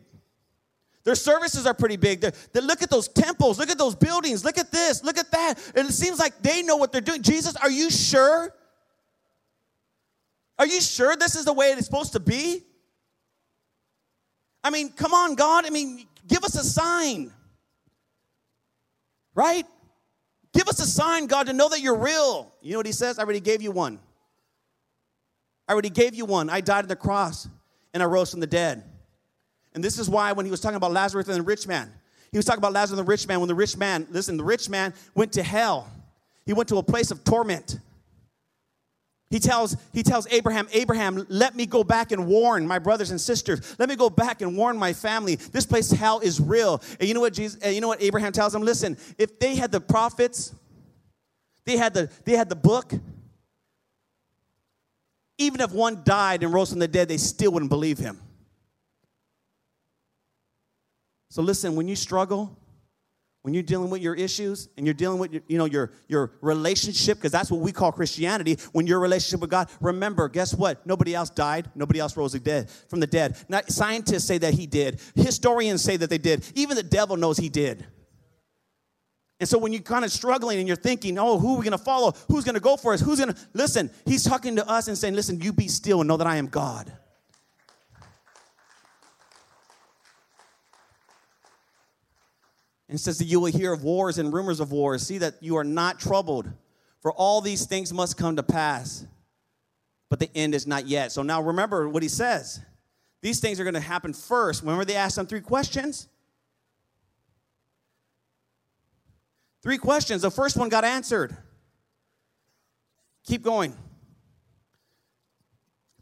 Their 1.04 1.14
services 1.14 1.66
are 1.66 1.74
pretty 1.74 1.96
big. 1.96 2.20
They're, 2.20 2.32
they 2.52 2.60
look 2.60 2.82
at 2.82 2.90
those 2.90 3.06
temples, 3.06 3.60
look 3.60 3.70
at 3.70 3.78
those 3.78 3.94
buildings, 3.94 4.44
look 4.44 4.58
at 4.58 4.72
this, 4.72 5.04
look 5.04 5.16
at 5.16 5.30
that. 5.30 5.54
And 5.76 5.88
it 5.88 5.92
seems 5.92 6.18
like 6.18 6.42
they 6.42 6.62
know 6.62 6.76
what 6.76 6.90
they're 6.90 7.00
doing. 7.00 7.22
Jesus, 7.22 7.54
are 7.56 7.70
you 7.70 7.90
sure? 7.90 8.52
Are 10.58 10.66
you 10.66 10.80
sure 10.80 11.14
this 11.16 11.36
is 11.36 11.44
the 11.44 11.52
way 11.52 11.68
it's 11.68 11.86
supposed 11.86 12.12
to 12.14 12.20
be? 12.20 12.64
I 14.64 14.70
mean, 14.70 14.90
come 14.90 15.14
on, 15.14 15.36
God. 15.36 15.64
I 15.64 15.70
mean, 15.70 16.06
give 16.26 16.42
us 16.42 16.56
a 16.56 16.64
sign. 16.64 17.32
Right? 19.36 19.66
Give 20.52 20.66
us 20.66 20.80
a 20.80 20.86
sign, 20.86 21.26
God, 21.26 21.46
to 21.46 21.52
know 21.52 21.68
that 21.68 21.80
you're 21.80 21.98
real. 21.98 22.52
You 22.62 22.72
know 22.72 22.78
what 22.78 22.86
he 22.86 22.92
says? 22.92 23.18
I 23.18 23.22
already 23.22 23.40
gave 23.40 23.62
you 23.62 23.70
one. 23.70 24.00
I 25.68 25.72
already 25.72 25.90
gave 25.90 26.14
you 26.14 26.24
one. 26.24 26.48
I 26.48 26.60
died 26.62 26.84
on 26.84 26.88
the 26.88 26.96
cross 26.96 27.46
and 27.92 28.02
I 28.02 28.06
rose 28.06 28.30
from 28.30 28.40
the 28.40 28.46
dead. 28.46 28.82
And 29.74 29.84
this 29.84 29.98
is 29.98 30.08
why 30.08 30.32
when 30.32 30.46
he 30.46 30.50
was 30.50 30.60
talking 30.60 30.76
about 30.76 30.92
Lazarus 30.92 31.28
and 31.28 31.36
the 31.36 31.42
rich 31.42 31.68
man, 31.68 31.92
he 32.32 32.38
was 32.38 32.46
talking 32.46 32.58
about 32.58 32.72
Lazarus 32.72 32.98
and 32.98 33.06
the 33.06 33.10
rich 33.10 33.28
man. 33.28 33.40
When 33.40 33.48
the 33.48 33.54
rich 33.54 33.76
man, 33.76 34.06
listen, 34.10 34.38
the 34.38 34.44
rich 34.44 34.70
man 34.70 34.94
went 35.14 35.32
to 35.34 35.42
hell. 35.42 35.90
He 36.46 36.54
went 36.54 36.68
to 36.70 36.78
a 36.78 36.82
place 36.82 37.10
of 37.10 37.22
torment. 37.22 37.78
He 39.28 39.40
tells, 39.40 39.76
he 39.92 40.04
tells 40.04 40.26
Abraham, 40.28 40.68
Abraham, 40.72 41.26
let 41.28 41.56
me 41.56 41.66
go 41.66 41.82
back 41.82 42.12
and 42.12 42.26
warn 42.26 42.66
my 42.66 42.78
brothers 42.78 43.10
and 43.10 43.20
sisters. 43.20 43.76
Let 43.78 43.88
me 43.88 43.96
go 43.96 44.08
back 44.08 44.40
and 44.40 44.56
warn 44.56 44.78
my 44.78 44.92
family. 44.92 45.34
This 45.34 45.66
place, 45.66 45.90
hell, 45.90 46.20
is 46.20 46.40
real. 46.40 46.80
And 47.00 47.08
you 47.08 47.14
know 47.14 47.20
what 47.20 47.32
Jesus, 47.32 47.58
you 47.74 47.80
know 47.80 47.88
what 47.88 48.00
Abraham 48.00 48.32
tells 48.32 48.54
him? 48.54 48.62
Listen, 48.62 48.96
if 49.18 49.38
they 49.40 49.56
had 49.56 49.72
the 49.72 49.80
prophets, 49.80 50.54
they 51.64 51.76
had 51.76 51.92
the, 51.92 52.08
they 52.24 52.36
had 52.36 52.48
the 52.48 52.56
book, 52.56 52.92
even 55.38 55.60
if 55.60 55.72
one 55.72 56.02
died 56.04 56.44
and 56.44 56.52
rose 56.52 56.70
from 56.70 56.78
the 56.78 56.88
dead, 56.88 57.08
they 57.08 57.18
still 57.18 57.50
wouldn't 57.50 57.70
believe 57.70 57.98
him. 57.98 58.20
So 61.30 61.42
listen, 61.42 61.74
when 61.74 61.88
you 61.88 61.96
struggle, 61.96 62.56
when 63.46 63.54
you're 63.54 63.62
dealing 63.62 63.90
with 63.90 64.02
your 64.02 64.16
issues 64.16 64.68
and 64.76 64.84
you're 64.84 64.92
dealing 64.92 65.20
with 65.20 65.32
your, 65.32 65.40
you 65.46 65.56
know 65.56 65.66
your 65.66 65.92
your 66.08 66.32
relationship 66.40 67.16
because 67.16 67.30
that's 67.30 67.48
what 67.48 67.60
we 67.60 67.70
call 67.70 67.92
christianity. 67.92 68.58
When 68.72 68.88
your 68.88 68.98
relationship 68.98 69.40
with 69.40 69.50
god 69.50 69.70
remember 69.80 70.28
guess 70.28 70.52
what? 70.52 70.84
Nobody 70.84 71.14
else 71.14 71.30
died. 71.30 71.70
Nobody 71.76 72.00
else 72.00 72.16
rose 72.16 72.32
from 72.88 72.98
the 72.98 73.06
dead. 73.06 73.36
Scientists 73.68 74.24
say 74.24 74.38
that 74.38 74.54
he 74.54 74.66
did. 74.66 75.00
Historians 75.14 75.80
say 75.80 75.96
that 75.96 76.10
they 76.10 76.18
did. 76.18 76.44
Even 76.56 76.76
the 76.76 76.82
devil 76.82 77.16
knows 77.16 77.36
he 77.38 77.48
did. 77.48 77.86
And 79.38 79.48
so 79.48 79.58
when 79.58 79.72
you're 79.72 79.82
kind 79.82 80.04
of 80.04 80.10
struggling 80.10 80.58
and 80.58 80.66
you're 80.66 80.76
thinking 80.76 81.16
oh 81.16 81.38
who 81.38 81.54
are 81.54 81.58
we 81.58 81.62
going 81.62 81.70
to 81.70 81.78
follow? 81.78 82.14
Who's 82.26 82.42
going 82.42 82.56
to 82.56 82.60
go 82.60 82.76
for 82.76 82.94
us? 82.94 83.00
Who's 83.00 83.20
going 83.20 83.32
to 83.32 83.40
listen 83.54 83.92
he's 84.06 84.24
talking 84.24 84.56
to 84.56 84.68
us 84.68 84.88
and 84.88 84.98
saying 84.98 85.14
listen 85.14 85.40
you 85.40 85.52
be 85.52 85.68
still 85.68 86.00
and 86.00 86.08
know 86.08 86.16
that 86.16 86.26
i 86.26 86.34
am 86.34 86.48
god 86.48 86.92
And 92.88 93.00
says 93.00 93.18
that 93.18 93.24
you 93.24 93.40
will 93.40 93.50
hear 93.50 93.72
of 93.72 93.82
wars 93.82 94.18
and 94.18 94.32
rumors 94.32 94.60
of 94.60 94.70
wars. 94.70 95.04
See 95.04 95.18
that 95.18 95.34
you 95.40 95.56
are 95.56 95.64
not 95.64 95.98
troubled, 95.98 96.48
for 97.00 97.12
all 97.12 97.40
these 97.40 97.66
things 97.66 97.92
must 97.92 98.16
come 98.16 98.36
to 98.36 98.42
pass, 98.42 99.04
but 100.08 100.20
the 100.20 100.30
end 100.36 100.54
is 100.54 100.66
not 100.66 100.86
yet. 100.86 101.10
So 101.10 101.22
now 101.22 101.42
remember 101.42 101.88
what 101.88 102.02
he 102.02 102.08
says. 102.08 102.60
These 103.22 103.40
things 103.40 103.58
are 103.58 103.64
going 103.64 103.74
to 103.74 103.80
happen 103.80 104.12
first. 104.12 104.62
Remember, 104.62 104.84
they 104.84 104.94
asked 104.94 105.18
him 105.18 105.26
three 105.26 105.40
questions? 105.40 106.06
Three 109.62 109.78
questions. 109.78 110.22
The 110.22 110.30
first 110.30 110.56
one 110.56 110.68
got 110.68 110.84
answered. 110.84 111.36
Keep 113.26 113.42
going. 113.42 113.74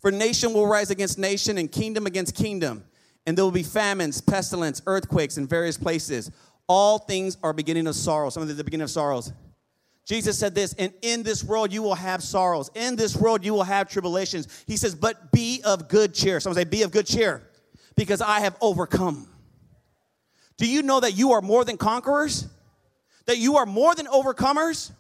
For 0.03 0.11
nation 0.11 0.53
will 0.53 0.67
rise 0.67 0.91
against 0.91 1.19
nation 1.19 1.57
and 1.57 1.73
kingdom 1.73 2.07
against 2.07 2.35
kingdom, 2.35 2.85
and 3.27 3.39
there 3.39 3.45
will 3.45 3.53
be 3.53 3.63
famines, 3.63 4.21
pestilence, 4.21 4.83
earthquakes 4.85 5.39
in 5.39 5.47
various 5.47 5.79
places. 5.79 6.31
All 6.67 6.99
things 6.99 7.37
are 7.43 7.53
beginning 7.53 7.87
of 7.87 7.95
sorrow. 7.95 8.31
Some 8.31 8.43
of 8.43 8.57
the 8.57 8.65
beginning 8.65 8.85
of 8.85 8.91
sorrows. 8.91 9.33
Jesus 10.07 10.39
said 10.39 10.55
this, 10.55 10.75
and 10.75 10.93
in 11.01 11.23
this 11.23 11.43
world 11.43 11.73
you 11.73 11.83
will 11.83 11.95
have 11.95 12.23
sorrows. 12.23 12.71
In 12.75 12.95
this 12.95 13.17
world 13.17 13.45
you 13.45 13.55
will 13.55 13.63
have 13.63 13.89
tribulations. 13.89 14.65
He 14.67 14.77
says, 14.77 14.95
but 14.95 15.33
be 15.33 15.63
of 15.65 15.89
good 15.89 16.13
cheer. 16.13 16.41
Someone 16.41 16.57
say, 16.57 16.65
be 16.65 16.83
of 16.83 16.91
good 16.91 17.07
cheer, 17.07 17.43
because 17.97 18.21
I 18.21 18.41
have 18.41 18.57
overcome. 18.61 19.29
Do 20.59 20.69
you 20.71 20.83
know 20.83 21.01
that 21.01 21.17
you 21.17 21.33
are 21.33 21.41
more 21.41 21.65
than 21.65 21.79
conquerors? 21.79 22.47
That 23.27 23.39
you 23.39 23.57
are 23.57 23.67
more 23.67 23.95
than 23.95 24.07
overcomers? 24.07 24.93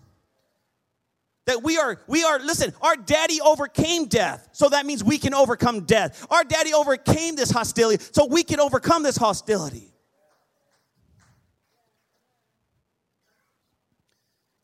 That 1.46 1.62
we 1.62 1.76
are, 1.76 2.00
we 2.06 2.24
are, 2.24 2.38
listen, 2.38 2.72
our 2.80 2.96
daddy 2.96 3.42
overcame 3.42 4.06
death, 4.06 4.48
so 4.52 4.70
that 4.70 4.86
means 4.86 5.04
we 5.04 5.18
can 5.18 5.34
overcome 5.34 5.84
death. 5.84 6.26
Our 6.30 6.44
daddy 6.44 6.72
overcame 6.72 7.36
this 7.36 7.50
hostility, 7.50 8.02
so 8.12 8.24
we 8.24 8.42
can 8.42 8.58
overcome 8.58 9.02
this 9.02 9.18
hostility. 9.18 9.93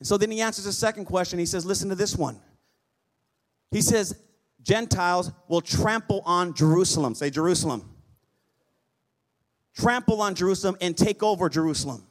And 0.00 0.08
so 0.08 0.16
then 0.16 0.30
he 0.30 0.40
answers 0.40 0.64
the 0.64 0.72
second 0.72 1.04
question. 1.04 1.38
He 1.38 1.46
says, 1.46 1.64
Listen 1.64 1.90
to 1.90 1.94
this 1.94 2.16
one. 2.16 2.40
He 3.70 3.82
says, 3.82 4.18
Gentiles 4.62 5.30
will 5.46 5.60
trample 5.60 6.22
on 6.24 6.54
Jerusalem. 6.54 7.14
Say 7.14 7.30
Jerusalem. 7.30 7.88
Trample 9.76 10.20
on 10.20 10.34
Jerusalem 10.34 10.76
and 10.80 10.96
take 10.96 11.22
over 11.22 11.48
Jerusalem. 11.48 12.06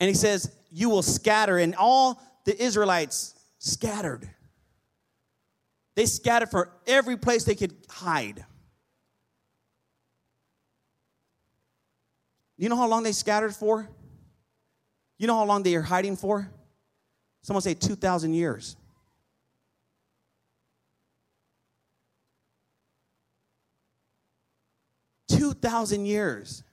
And 0.00 0.08
he 0.08 0.14
says, 0.14 0.50
You 0.70 0.90
will 0.90 1.02
scatter, 1.02 1.58
and 1.58 1.74
all 1.76 2.20
the 2.44 2.60
Israelites 2.60 3.34
scattered. 3.58 4.28
They 5.94 6.06
scattered 6.06 6.50
for 6.50 6.72
every 6.86 7.16
place 7.16 7.44
they 7.44 7.54
could 7.54 7.74
hide. 7.88 8.44
You 12.56 12.68
know 12.68 12.76
how 12.76 12.88
long 12.88 13.02
they 13.02 13.12
scattered 13.12 13.54
for? 13.54 13.88
You 15.22 15.28
know 15.28 15.36
how 15.36 15.44
long 15.44 15.62
they 15.62 15.76
are 15.76 15.82
hiding 15.82 16.16
for? 16.16 16.50
Someone 17.42 17.62
say 17.62 17.74
2,000 17.74 18.34
years. 18.34 18.76
Two 25.28 25.52
thousand 25.54 26.06
years. 26.06 26.64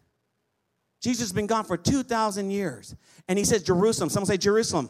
Jesus 1.00 1.28
has 1.28 1.32
been 1.32 1.46
gone 1.46 1.64
for 1.64 1.78
2,000 1.78 2.50
years. 2.50 2.96
And 3.28 3.38
he 3.38 3.46
says, 3.46 3.62
Jerusalem, 3.62 4.10
someone 4.10 4.26
say 4.26 4.38
Jerusalem, 4.38 4.90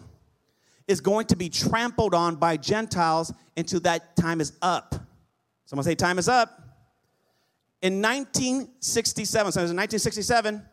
is 0.88 1.02
going 1.02 1.26
to 1.26 1.36
be 1.36 1.50
trampled 1.50 2.13
on 2.13 2.38
by 2.38 2.56
Gentiles 2.56 3.34
until 3.58 3.82
that 3.82 4.15
time 4.15 4.39
is 4.39 4.54
up. 4.62 4.95
Someone 5.65 5.84
say, 5.84 5.95
time 5.95 6.17
is 6.17 6.30
up. 6.30 6.62
In 7.82 8.02
1967, 8.02 9.52
so 9.52 9.60
it 9.60 9.63
was 9.63 9.72
in 9.72 9.76
1967, 9.76 10.65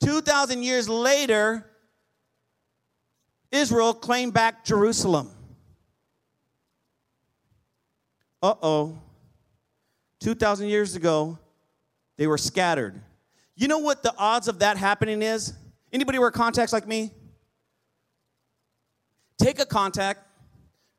2,000 0.00 0.62
years 0.62 0.88
later, 0.88 1.72
Israel 3.50 3.94
claimed 3.94 4.34
back 4.34 4.64
Jerusalem. 4.64 5.30
Uh 8.42 8.54
oh. 8.62 8.98
2,000 10.20 10.68
years 10.68 10.96
ago, 10.96 11.38
they 12.16 12.26
were 12.26 12.38
scattered. 12.38 13.00
You 13.54 13.68
know 13.68 13.78
what 13.78 14.02
the 14.02 14.14
odds 14.16 14.48
of 14.48 14.60
that 14.60 14.76
happening 14.76 15.22
is? 15.22 15.52
Anybody 15.92 16.18
wear 16.18 16.30
contacts 16.30 16.72
like 16.72 16.86
me? 16.86 17.12
Take 19.38 19.60
a 19.60 19.66
contact, 19.66 20.20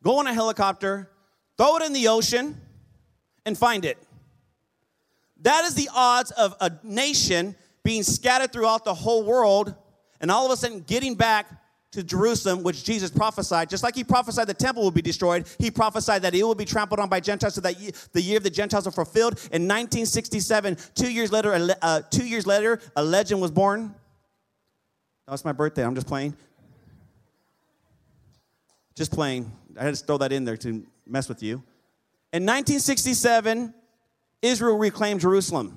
go 0.03 0.19
on 0.19 0.27
a 0.27 0.33
helicopter, 0.33 1.10
throw 1.57 1.77
it 1.77 1.83
in 1.83 1.93
the 1.93 2.07
ocean, 2.07 2.60
and 3.45 3.57
find 3.57 3.86
it. 3.86 3.97
That 5.41 5.65
is 5.65 5.75
the 5.75 5.89
odds 5.93 6.31
of 6.31 6.55
a 6.60 6.71
nation 6.83 7.55
being 7.83 8.03
scattered 8.03 8.51
throughout 8.51 8.86
the 8.86 8.93
whole 8.93 9.23
world 9.23 9.73
and 10.19 10.31
all 10.31 10.45
of 10.45 10.51
a 10.51 10.57
sudden 10.57 10.81
getting 10.81 11.15
back 11.15 11.47
to 11.97 12.03
Jerusalem, 12.03 12.62
which 12.62 12.83
Jesus 12.83 13.10
prophesied, 13.10 13.71
just 13.71 13.81
like 13.81 13.95
he 13.95 14.03
prophesied 14.03 14.45
the 14.45 14.53
temple 14.53 14.83
will 14.83 14.91
be 14.91 15.01
destroyed, 15.01 15.47
he 15.57 15.71
prophesied 15.71 16.21
that 16.21 16.36
it 16.36 16.43
will 16.43 16.53
be 16.53 16.63
trampled 16.63 16.99
on 16.99 17.10
by 17.10 17.19
Gentiles 17.19 17.55
so 17.55 17.62
that 17.62 17.75
the 18.13 18.21
year 18.21 18.38
of 18.38 18.43
the 18.43 18.51
Gentiles 18.51 18.86
are 18.86 18.91
fulfilled. 18.91 19.33
In 19.51 19.63
1967, 19.63 20.77
two 20.93 21.12
years 21.12 21.31
later, 21.31 21.75
uh, 21.81 22.01
two 22.12 22.27
years 22.27 22.45
later, 22.45 22.79
a 22.95 23.03
legend 23.03 23.41
was 23.41 23.49
born. 23.49 23.95
That 25.25 25.31
was 25.31 25.43
my 25.43 25.53
birthday. 25.53 25.83
I'm 25.83 25.95
just 25.95 26.05
playing. 26.05 26.38
Just 28.93 29.12
playing. 29.12 29.51
I 29.75 29.83
had 29.83 29.95
to 29.95 30.05
throw 30.05 30.19
that 30.19 30.31
in 30.31 30.45
there 30.45 30.57
to 30.57 30.86
mess 31.07 31.27
with 31.27 31.41
you. 31.41 31.63
In 32.31 32.43
1967, 32.43 33.73
Israel 34.43 34.77
reclaimed 34.77 35.21
Jerusalem. 35.21 35.75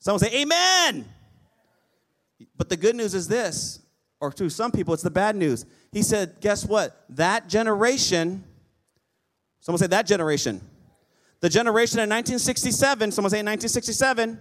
Someone 0.00 0.20
say, 0.20 0.42
Amen. 0.42 1.08
But 2.58 2.68
the 2.68 2.76
good 2.76 2.94
news 2.94 3.14
is 3.14 3.26
this 3.26 3.80
or 4.20 4.32
to 4.32 4.48
some 4.48 4.72
people, 4.72 4.94
it's 4.94 5.02
the 5.02 5.10
bad 5.10 5.36
news. 5.36 5.66
He 5.92 6.02
said, 6.02 6.40
Guess 6.40 6.66
what? 6.66 7.04
That 7.10 7.48
generation, 7.48 8.44
someone 9.60 9.78
say 9.78 9.86
that 9.88 10.06
generation, 10.06 10.60
the 11.40 11.48
generation 11.48 11.98
in 11.98 12.08
1967, 12.08 13.12
someone 13.12 13.30
say 13.30 13.38
1967, 13.38 14.40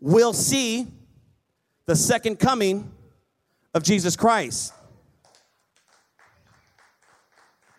will 0.00 0.32
see 0.32 0.86
the 1.86 1.96
second 1.96 2.38
coming 2.38 2.92
of 3.74 3.82
Jesus 3.82 4.16
Christ. 4.16 4.72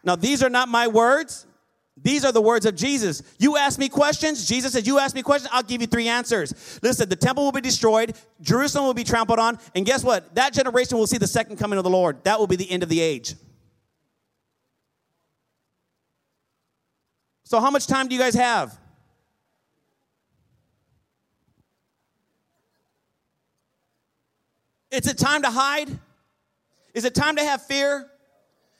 Now, 0.03 0.15
these 0.15 0.43
are 0.43 0.49
not 0.49 0.67
my 0.67 0.87
words. 0.87 1.47
These 2.03 2.25
are 2.25 2.31
the 2.33 2.41
words 2.41 2.65
of 2.65 2.75
Jesus. 2.75 3.23
You 3.39 3.57
ask 3.57 3.79
me 3.79 3.87
questions. 3.87 4.45
Jesus 4.45 4.73
said, 4.73 4.85
You 4.85 4.99
ask 4.99 5.15
me 5.15 5.23
questions, 5.23 5.49
I'll 5.53 5.63
give 5.63 5.81
you 5.81 5.87
three 5.87 6.09
answers. 6.09 6.79
Listen, 6.83 7.07
the 7.07 7.15
temple 7.15 7.45
will 7.45 7.53
be 7.53 7.61
destroyed, 7.61 8.15
Jerusalem 8.41 8.85
will 8.85 8.93
be 8.93 9.05
trampled 9.05 9.39
on, 9.39 9.57
and 9.73 9.85
guess 9.85 10.03
what? 10.03 10.35
That 10.35 10.53
generation 10.53 10.97
will 10.97 11.07
see 11.07 11.17
the 11.17 11.27
second 11.27 11.57
coming 11.57 11.77
of 11.77 11.83
the 11.83 11.89
Lord. 11.89 12.23
That 12.25 12.39
will 12.39 12.47
be 12.47 12.57
the 12.57 12.69
end 12.69 12.83
of 12.83 12.89
the 12.89 12.99
age. 12.99 13.35
So, 17.45 17.59
how 17.59 17.71
much 17.71 17.87
time 17.87 18.07
do 18.07 18.15
you 18.15 18.21
guys 18.21 18.35
have? 18.35 18.77
Is 24.91 25.07
it 25.07 25.17
time 25.17 25.41
to 25.43 25.49
hide? 25.49 25.89
Is 26.93 27.05
it 27.05 27.15
time 27.15 27.37
to 27.37 27.43
have 27.43 27.65
fear? 27.65 28.09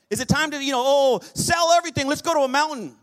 Is 0.09 0.19
it 0.19 0.27
time 0.27 0.51
to, 0.51 0.63
you 0.63 0.71
know, 0.71 0.83
oh, 0.86 1.21
sell 1.33 1.71
everything, 1.71 2.07
let's 2.07 2.21
go 2.21 2.33
to 2.33 2.41
a 2.41 2.47
mountain? 2.47 2.95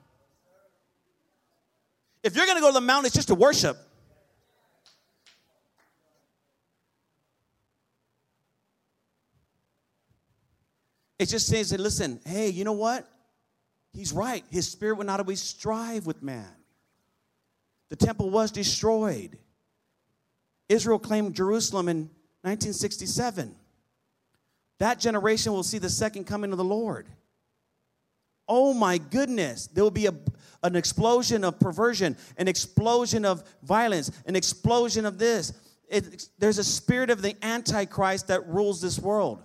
If 2.22 2.37
you're 2.37 2.46
going 2.46 2.56
to 2.56 2.61
go 2.61 2.68
to 2.68 2.74
the 2.74 2.80
mountain, 2.80 3.06
it's 3.06 3.14
just 3.14 3.28
to 3.28 3.35
worship. 3.35 3.76
It 11.18 11.28
just 11.28 11.46
says, 11.46 11.72
listen, 11.72 12.20
hey, 12.24 12.48
you 12.48 12.64
know 12.64 12.72
what? 12.72 13.06
He's 13.92 14.12
right. 14.12 14.44
His 14.50 14.70
spirit 14.70 14.96
would 14.96 15.06
not 15.06 15.20
always 15.20 15.40
strive 15.40 16.06
with 16.06 16.22
man. 16.22 16.48
The 17.90 17.96
temple 17.96 18.30
was 18.30 18.50
destroyed. 18.50 19.37
Israel 20.68 20.98
claimed 20.98 21.35
Jerusalem 21.35 21.88
in 21.88 21.96
1967. 22.42 23.54
That 24.78 24.98
generation 24.98 25.52
will 25.52 25.62
see 25.62 25.78
the 25.78 25.90
second 25.90 26.24
coming 26.24 26.52
of 26.52 26.59
the 26.59 26.64
Lord. 26.64 27.06
Oh 28.53 28.75
my 28.75 28.99
goodness, 28.99 29.69
there 29.69 29.85
will 29.85 29.93
be 29.93 30.07
a, 30.07 30.15
an 30.65 30.75
explosion 30.75 31.45
of 31.45 31.61
perversion, 31.61 32.17
an 32.37 32.49
explosion 32.49 33.25
of 33.25 33.45
violence, 33.63 34.11
an 34.27 34.35
explosion 34.35 35.07
of 35.07 35.19
this. 35.19 35.53
It, 35.89 36.29
there's 36.37 36.59
a 36.59 36.65
spirit 36.65 37.11
of 37.11 37.23
the 37.23 37.37
Antichrist 37.45 38.27
that 38.27 38.49
rules 38.49 38.81
this 38.81 38.99
world. 38.99 39.41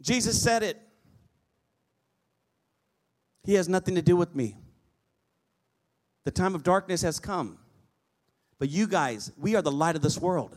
Jesus 0.00 0.40
said 0.40 0.62
it. 0.62 0.80
He 3.42 3.54
has 3.54 3.68
nothing 3.68 3.96
to 3.96 4.02
do 4.02 4.16
with 4.16 4.34
me. 4.34 4.56
The 6.24 6.30
time 6.30 6.54
of 6.54 6.62
darkness 6.62 7.02
has 7.02 7.20
come. 7.20 7.58
But 8.58 8.70
you 8.70 8.86
guys, 8.86 9.32
we 9.36 9.54
are 9.54 9.60
the 9.60 9.70
light 9.70 9.96
of 9.96 10.02
this 10.02 10.18
world. 10.18 10.56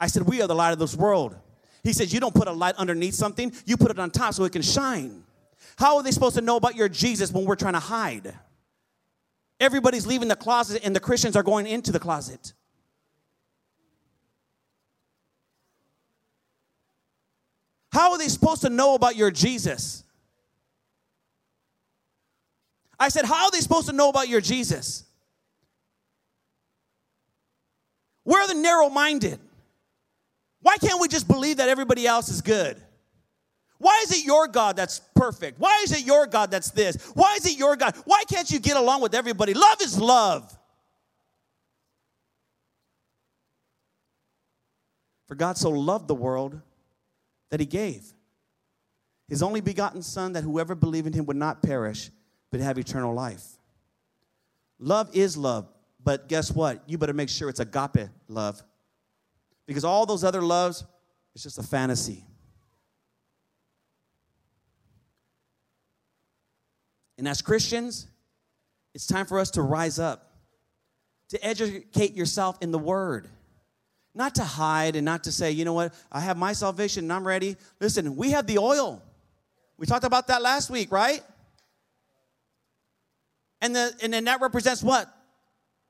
I 0.00 0.08
said, 0.08 0.24
We 0.24 0.42
are 0.42 0.48
the 0.48 0.56
light 0.56 0.72
of 0.72 0.80
this 0.80 0.96
world. 0.96 1.36
He 1.82 1.92
says, 1.92 2.12
You 2.12 2.20
don't 2.20 2.34
put 2.34 2.48
a 2.48 2.52
light 2.52 2.74
underneath 2.76 3.14
something, 3.14 3.52
you 3.64 3.76
put 3.76 3.90
it 3.90 3.98
on 3.98 4.10
top 4.10 4.34
so 4.34 4.44
it 4.44 4.52
can 4.52 4.62
shine. 4.62 5.24
How 5.76 5.96
are 5.96 6.02
they 6.02 6.10
supposed 6.10 6.36
to 6.36 6.40
know 6.40 6.56
about 6.56 6.74
your 6.74 6.88
Jesus 6.88 7.32
when 7.32 7.44
we're 7.44 7.56
trying 7.56 7.74
to 7.74 7.80
hide? 7.80 8.34
Everybody's 9.60 10.06
leaving 10.06 10.28
the 10.28 10.36
closet 10.36 10.82
and 10.84 10.94
the 10.94 11.00
Christians 11.00 11.36
are 11.36 11.42
going 11.42 11.66
into 11.66 11.92
the 11.92 12.00
closet. 12.00 12.52
How 17.92 18.12
are 18.12 18.18
they 18.18 18.28
supposed 18.28 18.62
to 18.62 18.70
know 18.70 18.94
about 18.94 19.16
your 19.16 19.30
Jesus? 19.30 20.04
I 22.98 23.08
said, 23.08 23.24
How 23.24 23.46
are 23.46 23.50
they 23.50 23.60
supposed 23.60 23.88
to 23.88 23.92
know 23.92 24.08
about 24.08 24.28
your 24.28 24.40
Jesus? 24.40 25.04
We're 28.24 28.46
the 28.46 28.54
narrow 28.54 28.88
minded. 28.88 29.40
Why 30.60 30.76
can't 30.78 31.00
we 31.00 31.08
just 31.08 31.28
believe 31.28 31.58
that 31.58 31.68
everybody 31.68 32.06
else 32.06 32.28
is 32.28 32.40
good? 32.40 32.80
Why 33.78 34.00
is 34.04 34.12
it 34.12 34.24
your 34.24 34.48
God 34.48 34.76
that's 34.76 35.00
perfect? 35.14 35.60
Why 35.60 35.82
is 35.84 35.92
it 35.92 36.04
your 36.04 36.26
God 36.26 36.50
that's 36.50 36.70
this? 36.70 36.96
Why 37.14 37.36
is 37.36 37.46
it 37.46 37.56
your 37.56 37.76
God? 37.76 37.96
Why 38.04 38.24
can't 38.28 38.50
you 38.50 38.58
get 38.58 38.76
along 38.76 39.02
with 39.02 39.14
everybody? 39.14 39.54
Love 39.54 39.80
is 39.80 39.98
love. 39.98 40.56
For 45.28 45.34
God 45.34 45.56
so 45.56 45.70
loved 45.70 46.08
the 46.08 46.14
world 46.14 46.60
that 47.50 47.60
he 47.60 47.66
gave 47.66 48.12
his 49.28 49.42
only 49.42 49.60
begotten 49.60 50.02
Son, 50.02 50.32
that 50.32 50.42
whoever 50.42 50.74
believed 50.74 51.06
in 51.06 51.12
him 51.12 51.26
would 51.26 51.36
not 51.36 51.62
perish, 51.62 52.10
but 52.50 52.60
have 52.60 52.78
eternal 52.78 53.14
life. 53.14 53.44
Love 54.78 55.14
is 55.14 55.36
love, 55.36 55.68
but 56.02 56.28
guess 56.28 56.50
what? 56.50 56.82
You 56.86 56.96
better 56.96 57.12
make 57.12 57.28
sure 57.28 57.48
it's 57.48 57.60
agape 57.60 58.08
love. 58.26 58.62
Because 59.68 59.84
all 59.84 60.06
those 60.06 60.24
other 60.24 60.40
loves, 60.40 60.82
it's 61.34 61.44
just 61.44 61.58
a 61.58 61.62
fantasy. 61.62 62.24
And 67.18 67.28
as 67.28 67.42
Christians, 67.42 68.06
it's 68.94 69.06
time 69.06 69.26
for 69.26 69.38
us 69.38 69.50
to 69.52 69.62
rise 69.62 69.98
up, 69.98 70.32
to 71.28 71.44
educate 71.44 72.14
yourself 72.14 72.56
in 72.62 72.72
the 72.72 72.78
Word. 72.78 73.28
Not 74.14 74.36
to 74.36 74.42
hide 74.42 74.96
and 74.96 75.04
not 75.04 75.24
to 75.24 75.32
say, 75.32 75.50
you 75.50 75.66
know 75.66 75.74
what, 75.74 75.92
I 76.10 76.20
have 76.20 76.38
my 76.38 76.54
salvation 76.54 77.04
and 77.04 77.12
I'm 77.12 77.26
ready. 77.26 77.56
Listen, 77.78 78.16
we 78.16 78.30
have 78.30 78.46
the 78.46 78.56
oil. 78.56 79.02
We 79.76 79.86
talked 79.86 80.04
about 80.04 80.28
that 80.28 80.40
last 80.40 80.70
week, 80.70 80.90
right? 80.90 81.22
And, 83.60 83.76
the, 83.76 83.92
and 84.02 84.14
then 84.14 84.24
that 84.24 84.40
represents 84.40 84.82
what? 84.82 85.14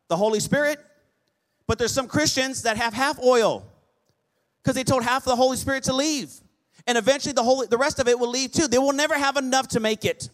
The 0.09 0.17
Holy 0.17 0.41
Spirit. 0.41 0.81
But 1.69 1.79
there's 1.79 1.93
some 1.93 2.09
Christians 2.09 2.63
that 2.63 2.77
have 2.77 2.93
half 2.93 3.23
oil 3.23 3.68
because 4.69 4.77
they 4.77 4.85
told 4.85 5.03
half 5.03 5.23
of 5.23 5.31
the 5.31 5.37
Holy 5.37 5.57
Spirit 5.57 5.85
to 5.85 5.95
leave. 5.95 6.31
And 6.87 6.99
eventually 6.99 7.33
the, 7.33 7.43
Holy, 7.43 7.67
the 7.69 7.79
rest 7.79 8.01
of 8.01 8.07
it 8.07 8.19
will 8.19 8.29
leave 8.29 8.53
too. 8.53 8.69
They 8.69 8.77
will 8.77 8.93
never 8.93 9.17
have 9.17 9.39
enough 9.39 9.69
to 9.69 9.81
make 9.81 10.05
it. 10.05 10.29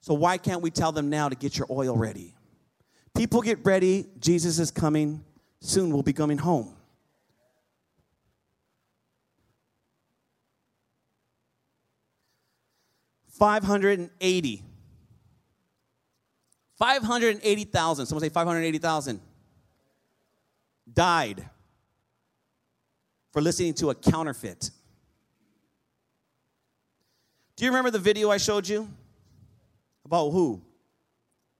So 0.00 0.14
why 0.14 0.38
can't 0.38 0.62
we 0.62 0.70
tell 0.70 0.90
them 0.90 1.10
now 1.10 1.28
to 1.28 1.34
get 1.34 1.58
your 1.58 1.66
oil 1.68 1.94
ready? 1.94 2.34
People 3.14 3.42
get 3.42 3.62
ready. 3.66 4.06
Jesus 4.18 4.58
is 4.58 4.70
coming. 4.70 5.22
Soon 5.60 5.92
we'll 5.92 6.02
be 6.02 6.14
coming 6.14 6.38
home. 6.38 6.74
Five 13.28 13.64
hundred 13.64 13.98
and 13.98 14.08
eighty. 14.18 14.62
Five 16.78 17.02
hundred 17.02 17.34
and 17.34 17.44
eighty 17.44 17.64
thousand. 17.64 18.06
Someone 18.06 18.22
say 18.22 18.30
five 18.30 18.46
hundred 18.46 18.62
eighty 18.62 18.78
thousand. 18.78 19.20
Died 20.90 21.50
for 23.32 23.40
listening 23.40 23.74
to 23.74 23.90
a 23.90 23.94
counterfeit. 23.94 24.70
Do 27.56 27.64
you 27.64 27.70
remember 27.70 27.90
the 27.90 27.98
video 27.98 28.30
I 28.30 28.36
showed 28.36 28.68
you? 28.68 28.88
About 30.04 30.30
who? 30.30 30.62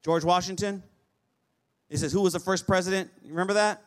George 0.05 0.25
Washington? 0.25 0.83
It 1.89 1.99
says, 1.99 2.13
Who 2.13 2.21
was 2.21 2.33
the 2.33 2.41
first 2.41 2.67
president? 2.67 3.11
You 3.23 3.31
remember 3.31 3.55
that? 3.55 3.83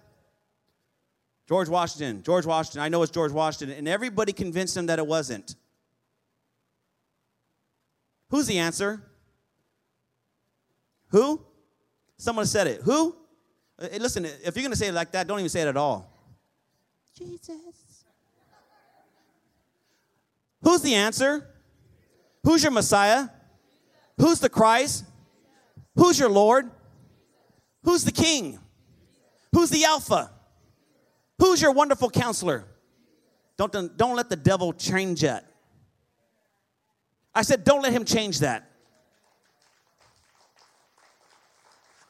George 1.48 1.70
Washington. 1.70 2.24
George 2.24 2.46
Washington. 2.46 2.82
I 2.82 2.90
know 2.90 3.04
it's 3.04 3.12
George 3.12 3.32
Washington. 3.32 3.78
And 3.78 3.88
everybody 3.88 4.34
convinced 4.34 4.76
him 4.76 4.88
that 4.88 4.98
it 4.98 5.06
wasn't. 5.06 5.56
Who's 8.30 8.48
the 8.48 8.58
answer? 8.58 9.02
Who? 11.10 11.42
Someone 12.18 12.48
said 12.48 12.68
it. 12.68 12.82
Who? 12.82 13.16
Hey, 13.80 14.00
listen, 14.00 14.26
if 14.26 14.56
you're 14.56 14.64
going 14.64 14.72
to 14.72 14.78
say 14.78 14.88
it 14.88 14.94
like 14.94 15.12
that, 15.12 15.28
don't 15.28 15.40
even 15.40 15.50
say 15.50 15.62
it 15.62 15.68
at 15.68 15.78
all. 15.78 16.15
Jesus. 17.18 18.06
Who's 20.62 20.82
the 20.82 20.96
answer? 20.96 21.48
Who's 22.44 22.64
your 22.64 22.72
Messiah? 22.72 23.30
Who's 24.18 24.40
the 24.40 24.50
Christ? 24.50 25.06
Who's 25.96 26.20
your 26.20 26.30
Lord? 26.30 26.70
Who's 27.84 28.04
the 28.04 28.12
King? 28.12 28.60
Who's 29.52 29.70
the 29.70 29.86
Alpha? 29.86 30.32
Who's 31.40 31.62
your 31.62 31.72
wonderful 31.72 32.10
counselor? 32.10 32.66
Don't, 33.58 33.98
don't 33.98 34.16
let 34.16 34.30
the 34.30 34.36
devil 34.36 34.74
change 34.74 35.22
that. 35.22 35.46
I 37.34 37.42
said, 37.42 37.64
don't 37.64 37.82
let 37.82 37.94
him 37.94 38.06
change 38.06 38.40
that. 38.40 38.70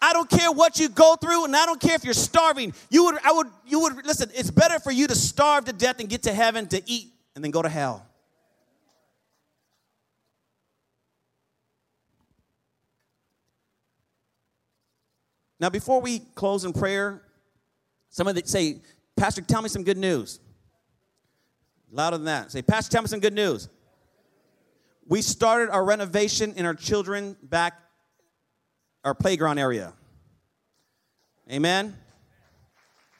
I 0.01 0.13
don't 0.13 0.29
care 0.29 0.51
what 0.51 0.79
you 0.79 0.89
go 0.89 1.15
through, 1.15 1.45
and 1.45 1.55
I 1.55 1.65
don't 1.65 1.79
care 1.79 1.95
if 1.95 2.03
you're 2.03 2.13
starving. 2.13 2.73
You 2.89 3.05
would, 3.05 3.15
I 3.23 3.31
would, 3.31 3.47
you 3.65 3.79
would 3.81 4.05
listen. 4.05 4.29
It's 4.33 4.51
better 4.51 4.79
for 4.79 4.91
you 4.91 5.07
to 5.07 5.15
starve 5.15 5.65
to 5.65 5.73
death 5.73 5.99
and 5.99 6.09
get 6.09 6.23
to 6.23 6.33
heaven 6.33 6.67
to 6.67 6.81
eat 6.85 7.13
and 7.35 7.43
then 7.43 7.51
go 7.51 7.61
to 7.61 7.69
hell. 7.69 8.05
Now, 15.59 15.69
before 15.69 16.01
we 16.01 16.19
close 16.19 16.65
in 16.65 16.73
prayer, 16.73 17.21
somebody 18.09 18.41
say, 18.45 18.81
Pastor, 19.15 19.41
tell 19.41 19.61
me 19.61 19.69
some 19.69 19.83
good 19.83 19.97
news. 19.97 20.39
Louder 21.91 22.17
than 22.17 22.25
that. 22.25 22.51
Say, 22.51 22.61
Pastor, 22.61 22.91
tell 22.91 23.01
me 23.01 23.07
some 23.07 23.21
good 23.21 23.33
news. 23.33 23.69
We 25.07 25.21
started 25.21 25.69
our 25.69 25.85
renovation 25.85 26.53
in 26.57 26.65
our 26.65 26.73
children 26.73 27.37
back, 27.41 27.79
our 29.05 29.13
playground 29.13 29.57
area. 29.57 29.93
Amen. 31.49 31.95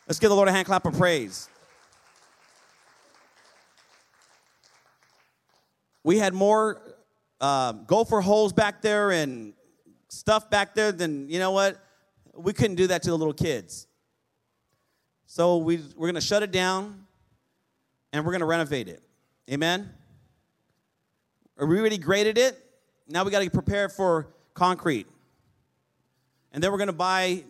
Let's 0.07 0.19
give 0.19 0.29
the 0.29 0.35
Lord 0.35 0.49
a 0.49 0.51
hand 0.51 0.65
clap 0.65 0.85
of 0.85 0.97
praise. 0.97 1.47
We 6.03 6.17
had 6.17 6.33
more 6.33 6.81
uh, 7.39 7.71
gopher 7.71 8.19
holes 8.19 8.51
back 8.51 8.81
there 8.81 9.11
and 9.11 9.53
stuff 10.09 10.49
back 10.49 10.75
there 10.75 10.91
than, 10.91 11.29
you 11.29 11.39
know 11.39 11.51
what? 11.51 11.79
we 12.37 12.53
couldn't 12.53 12.75
do 12.75 12.87
that 12.87 13.03
to 13.03 13.09
the 13.09 13.17
little 13.17 13.33
kids. 13.33 13.87
So 15.25 15.57
we, 15.57 15.77
we're 15.95 16.07
going 16.07 16.15
to 16.15 16.21
shut 16.21 16.43
it 16.43 16.51
down 16.51 17.05
and 18.13 18.25
we're 18.25 18.31
going 18.31 18.41
to 18.41 18.45
renovate 18.45 18.87
it. 18.87 19.01
Amen? 19.49 19.89
We 21.57 21.79
already 21.79 21.97
graded 21.97 22.37
it. 22.37 22.57
Now 23.07 23.23
we 23.23 23.31
got 23.31 23.41
to 23.41 23.49
prepare 23.49 23.89
for 23.89 24.27
concrete. 24.53 25.07
And 26.55 26.63
then 26.63 26.71
we're 26.71 26.77
going 26.77 26.87
to 26.87 26.93
buy 26.93 27.43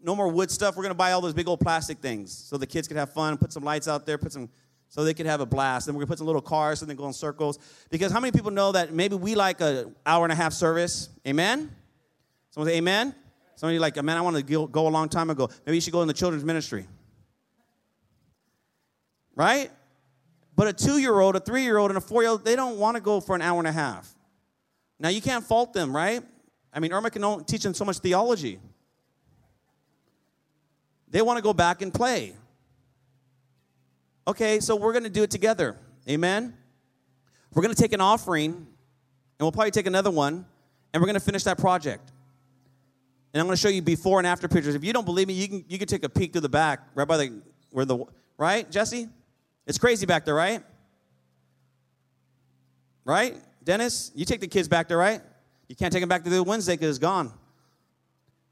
no 0.00 0.14
more 0.14 0.28
wood 0.28 0.52
stuff. 0.52 0.76
We're 0.76 0.84
going 0.84 0.94
to 0.94 0.96
buy 0.96 1.10
all 1.10 1.20
those 1.20 1.34
big 1.34 1.48
old 1.48 1.58
plastic 1.58 1.98
things 1.98 2.32
so 2.32 2.56
the 2.56 2.66
kids 2.66 2.86
could 2.86 2.96
have 2.96 3.12
fun, 3.12 3.36
put 3.36 3.52
some 3.52 3.64
lights 3.64 3.88
out 3.88 4.06
there, 4.06 4.18
put 4.18 4.30
some 4.32 4.48
so 4.88 5.02
they 5.02 5.14
could 5.14 5.26
have 5.26 5.40
a 5.40 5.46
blast. 5.46 5.88
And 5.88 5.96
we're 5.96 6.02
going 6.02 6.06
to 6.06 6.10
put 6.12 6.18
some 6.18 6.28
little 6.28 6.40
cars 6.40 6.80
and 6.80 6.88
then 6.88 6.96
go 6.96 7.08
in 7.08 7.12
circles. 7.12 7.58
Because 7.90 8.12
how 8.12 8.20
many 8.20 8.30
people 8.30 8.52
know 8.52 8.70
that 8.70 8.92
maybe 8.92 9.16
we 9.16 9.34
like 9.34 9.60
an 9.60 9.96
hour 10.06 10.24
and 10.24 10.32
a 10.32 10.36
half 10.36 10.52
service? 10.52 11.08
Amen? 11.26 11.74
Someone 12.50 12.70
say 12.70 12.76
amen? 12.78 13.16
Somebody 13.56 13.80
like, 13.80 14.00
man, 14.00 14.16
I 14.16 14.20
want 14.20 14.36
to 14.36 14.44
go, 14.44 14.68
go 14.68 14.86
a 14.86 14.90
long 14.90 15.08
time 15.08 15.28
ago. 15.28 15.50
Maybe 15.66 15.78
you 15.78 15.80
should 15.80 15.92
go 15.92 16.02
in 16.02 16.08
the 16.08 16.14
children's 16.14 16.44
ministry. 16.44 16.86
Right? 19.34 19.72
But 20.54 20.68
a 20.68 20.72
two 20.72 20.98
year 20.98 21.18
old, 21.18 21.34
a 21.34 21.40
three 21.40 21.64
year 21.64 21.78
old, 21.78 21.90
and 21.90 21.98
a 21.98 22.00
four 22.00 22.22
year 22.22 22.30
old, 22.30 22.44
they 22.44 22.54
don't 22.54 22.78
want 22.78 22.96
to 22.96 23.00
go 23.00 23.20
for 23.20 23.34
an 23.34 23.42
hour 23.42 23.58
and 23.58 23.66
a 23.66 23.72
half. 23.72 24.14
Now, 25.00 25.08
you 25.08 25.20
can't 25.20 25.44
fault 25.44 25.72
them, 25.72 25.94
right? 25.94 26.22
I 26.76 26.78
mean, 26.78 26.92
Irma 26.92 27.10
can 27.10 27.44
teach 27.44 27.62
them 27.62 27.72
so 27.72 27.86
much 27.86 27.98
theology. 27.98 28.60
They 31.08 31.22
want 31.22 31.38
to 31.38 31.42
go 31.42 31.54
back 31.54 31.80
and 31.80 31.92
play. 31.92 32.34
Okay, 34.28 34.60
so 34.60 34.76
we're 34.76 34.92
going 34.92 35.04
to 35.04 35.10
do 35.10 35.22
it 35.22 35.30
together. 35.30 35.78
Amen? 36.06 36.54
We're 37.54 37.62
going 37.62 37.74
to 37.74 37.80
take 37.80 37.94
an 37.94 38.02
offering, 38.02 38.52
and 38.52 38.66
we'll 39.40 39.52
probably 39.52 39.70
take 39.70 39.86
another 39.86 40.10
one, 40.10 40.44
and 40.92 41.00
we're 41.00 41.06
going 41.06 41.14
to 41.14 41.24
finish 41.24 41.44
that 41.44 41.56
project. 41.56 42.12
And 43.32 43.40
I'm 43.40 43.46
going 43.46 43.56
to 43.56 43.60
show 43.60 43.70
you 43.70 43.80
before 43.80 44.18
and 44.18 44.26
after 44.26 44.46
pictures. 44.46 44.74
If 44.74 44.84
you 44.84 44.92
don't 44.92 45.06
believe 45.06 45.28
me, 45.28 45.34
you 45.34 45.48
can, 45.48 45.64
you 45.68 45.78
can 45.78 45.88
take 45.88 46.04
a 46.04 46.10
peek 46.10 46.32
through 46.32 46.42
the 46.42 46.50
back, 46.50 46.80
right 46.94 47.08
by 47.08 47.16
the, 47.16 47.40
where 47.70 47.86
the, 47.86 48.04
right, 48.36 48.70
Jesse? 48.70 49.08
It's 49.66 49.78
crazy 49.78 50.04
back 50.04 50.26
there, 50.26 50.34
right? 50.34 50.62
Right? 53.06 53.36
Dennis, 53.64 54.12
you 54.14 54.26
take 54.26 54.40
the 54.40 54.48
kids 54.48 54.68
back 54.68 54.88
there, 54.88 54.98
right? 54.98 55.22
You 55.68 55.76
can't 55.76 55.92
take 55.92 56.02
them 56.02 56.08
back 56.08 56.24
to 56.24 56.30
the 56.30 56.42
Wednesday 56.42 56.74
because 56.74 56.90
it's 56.90 56.98
gone. 56.98 57.32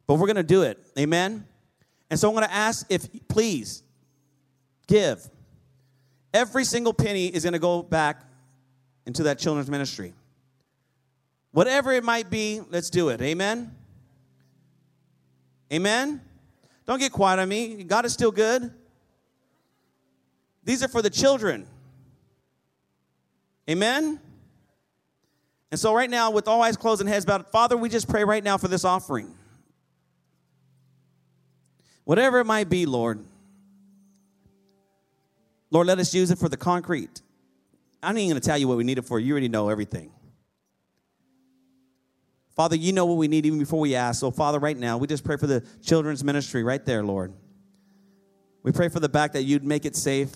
But 0.07 0.17
we're 0.17 0.27
going 0.27 0.37
to 0.37 0.43
do 0.43 0.63
it. 0.63 0.79
Amen? 0.99 1.47
And 2.11 2.19
so 2.19 2.29
I'm 2.29 2.35
going 2.35 2.47
to 2.47 2.53
ask 2.53 2.87
if, 2.91 3.09
please, 3.29 3.83
give. 4.87 5.29
Every 6.33 6.65
single 6.65 6.93
penny 6.93 7.27
is 7.27 7.45
going 7.45 7.53
to 7.53 7.59
go 7.59 7.83
back 7.83 8.23
into 9.07 9.25
that 9.25 9.39
children's 9.39 9.71
ministry. 9.71 10.13
Whatever 11.53 11.93
it 11.93 12.03
might 12.03 12.31
be, 12.31 12.61
let's 12.71 12.91
do 12.91 13.11
it. 13.11 13.23
Amen? 13.23 13.75
Amen? 15.73 16.21
Don't 16.87 16.99
get 16.99 17.13
quiet 17.13 17.39
on 17.39 17.49
me. 17.49 17.85
God 17.85 18.05
is 18.05 18.13
still 18.13 18.33
good. 18.33 18.73
These 20.65 20.83
are 20.83 20.89
for 20.89 21.03
the 21.03 21.11
children. 21.11 21.67
Amen? 23.69 24.21
And 25.75 25.81
so, 25.81 25.93
right 25.93 26.09
now, 26.09 26.31
with 26.31 26.47
all 26.47 26.63
eyes 26.63 26.77
closed 26.77 27.01
and 27.01 27.11
heads 27.11 27.25
bowed, 27.25 27.49
Father, 27.49 27.77
we 27.77 27.89
just 27.89 28.09
pray 28.09 28.23
right 28.23 28.45
now 28.45 28.57
for 28.57 28.69
this 28.69 28.85
offering. 28.85 29.35
Whatever 32.05 32.39
it 32.39 32.45
might 32.45 32.69
be, 32.69 32.87
Lord. 32.87 33.19
Lord, 35.73 35.89
let 35.89 35.99
us 35.99 36.15
use 36.15 36.31
it 36.31 36.39
for 36.39 36.49
the 36.49 36.57
concrete. 36.57 37.23
I'm 38.05 38.15
not 38.15 38.21
even 38.21 38.31
going 38.31 38.41
to 38.41 38.47
tell 38.47 38.57
you 38.57 38.69
what 38.69 38.77
we 38.77 38.85
need 38.85 38.99
it 38.99 39.05
for. 39.05 39.19
You 39.19 39.33
already 39.33 39.49
know 39.49 39.69
everything. 39.69 40.13
Father, 42.55 42.77
you 42.77 42.93
know 42.93 43.07
what 43.07 43.17
we 43.17 43.27
need 43.27 43.45
even 43.45 43.59
before 43.59 43.81
we 43.81 43.97
ask. 43.97 44.21
So, 44.21 44.31
Father, 44.31 44.61
right 44.61 44.77
now, 44.79 44.97
we 44.99 45.09
just 45.09 45.25
pray 45.25 45.39
for 45.39 45.49
the 45.49 45.67
children's 45.83 46.23
ministry 46.23 46.63
right 46.63 46.87
there, 46.87 47.03
Lord. 47.03 47.33
We 48.63 48.71
pray 48.71 48.91
for 48.91 49.01
the 49.01 49.09
back 49.09 49.33
that 49.33 49.43
you'd 49.43 49.65
make 49.65 49.85
it 49.85 49.97
safe, 49.97 50.31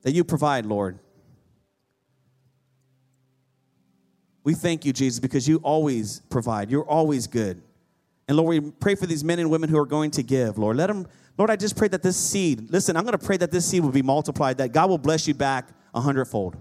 that 0.00 0.12
you 0.12 0.24
provide, 0.24 0.64
Lord. 0.64 0.98
We 4.44 4.54
thank 4.54 4.84
you, 4.84 4.92
Jesus, 4.92 5.20
because 5.20 5.46
you 5.46 5.58
always 5.58 6.20
provide. 6.30 6.70
You're 6.70 6.88
always 6.88 7.26
good. 7.26 7.62
And 8.28 8.36
Lord, 8.36 8.62
we 8.62 8.70
pray 8.70 8.94
for 8.94 9.06
these 9.06 9.22
men 9.22 9.38
and 9.38 9.50
women 9.50 9.68
who 9.68 9.78
are 9.78 9.86
going 9.86 10.10
to 10.12 10.22
give, 10.22 10.58
Lord. 10.58 10.76
Let 10.76 10.88
them, 10.88 11.06
Lord, 11.38 11.50
I 11.50 11.56
just 11.56 11.76
pray 11.76 11.88
that 11.88 12.02
this 12.02 12.16
seed, 12.16 12.70
listen, 12.70 12.96
I'm 12.96 13.04
going 13.04 13.18
to 13.18 13.24
pray 13.24 13.36
that 13.36 13.50
this 13.50 13.66
seed 13.66 13.82
will 13.82 13.92
be 13.92 14.02
multiplied, 14.02 14.58
that 14.58 14.72
God 14.72 14.88
will 14.88 14.98
bless 14.98 15.28
you 15.28 15.34
back 15.34 15.68
a 15.94 16.00
hundredfold. 16.00 16.56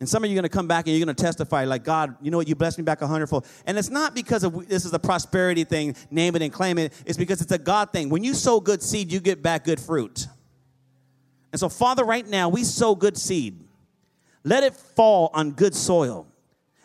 And 0.00 0.08
some 0.08 0.24
of 0.24 0.30
you 0.30 0.34
are 0.34 0.40
going 0.40 0.50
to 0.50 0.56
come 0.56 0.66
back 0.66 0.86
and 0.86 0.96
you're 0.96 1.04
going 1.04 1.14
to 1.14 1.22
testify, 1.22 1.64
like, 1.64 1.84
God, 1.84 2.16
you 2.20 2.32
know 2.32 2.36
what? 2.36 2.48
You 2.48 2.56
blessed 2.56 2.76
me 2.76 2.82
back 2.82 3.02
a 3.02 3.06
hundredfold. 3.06 3.46
And 3.66 3.78
it's 3.78 3.90
not 3.90 4.16
because 4.16 4.42
of 4.42 4.68
this 4.68 4.84
is 4.84 4.92
a 4.92 4.98
prosperity 4.98 5.62
thing, 5.62 5.94
name 6.10 6.34
it 6.34 6.42
and 6.42 6.52
claim 6.52 6.76
it. 6.78 6.92
It's 7.06 7.16
because 7.16 7.40
it's 7.40 7.52
a 7.52 7.58
God 7.58 7.92
thing. 7.92 8.08
When 8.08 8.24
you 8.24 8.34
sow 8.34 8.58
good 8.58 8.82
seed, 8.82 9.12
you 9.12 9.20
get 9.20 9.42
back 9.42 9.64
good 9.64 9.78
fruit. 9.78 10.26
And 11.52 11.60
so, 11.60 11.68
Father, 11.68 12.04
right 12.04 12.26
now, 12.26 12.48
we 12.48 12.64
sow 12.64 12.96
good 12.96 13.16
seed. 13.16 13.62
Let 14.42 14.64
it 14.64 14.74
fall 14.74 15.30
on 15.34 15.52
good 15.52 15.74
soil 15.74 16.26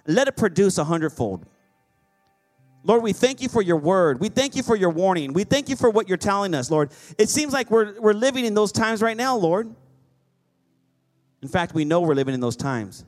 let 0.08 0.28
it 0.28 0.36
produce 0.38 0.78
a 0.78 0.84
hundredfold. 0.84 1.46
Lord, 2.84 3.04
we 3.04 3.12
thank 3.12 3.42
you 3.42 3.50
for 3.50 3.62
your 3.62 3.78
word. 3.78 4.22
We 4.22 4.30
thank 4.30 4.56
you 4.56 4.64
for 4.64 4.76
your 4.76 4.90
warning. 4.90 5.34
We 5.34 5.44
thank 5.44 5.68
you 5.68 5.76
for 5.76 5.90
what 5.90 6.08
you're 6.08 6.18
telling 6.18 6.54
us, 6.54 6.72
Lord. 6.72 6.92
It 7.18 7.30
seems 7.30 7.52
like 7.52 7.70
we're, 7.70 8.00
we're 8.00 8.14
living 8.14 8.46
in 8.46 8.54
those 8.54 8.72
times 8.72 9.02
right 9.02 9.18
now, 9.18 9.36
Lord. 9.36 9.74
In 11.42 11.50
fact, 11.50 11.74
we 11.74 11.84
know 11.84 12.00
we're 12.02 12.16
living 12.16 12.34
in 12.34 12.40
those 12.40 12.56
times. 12.56 13.06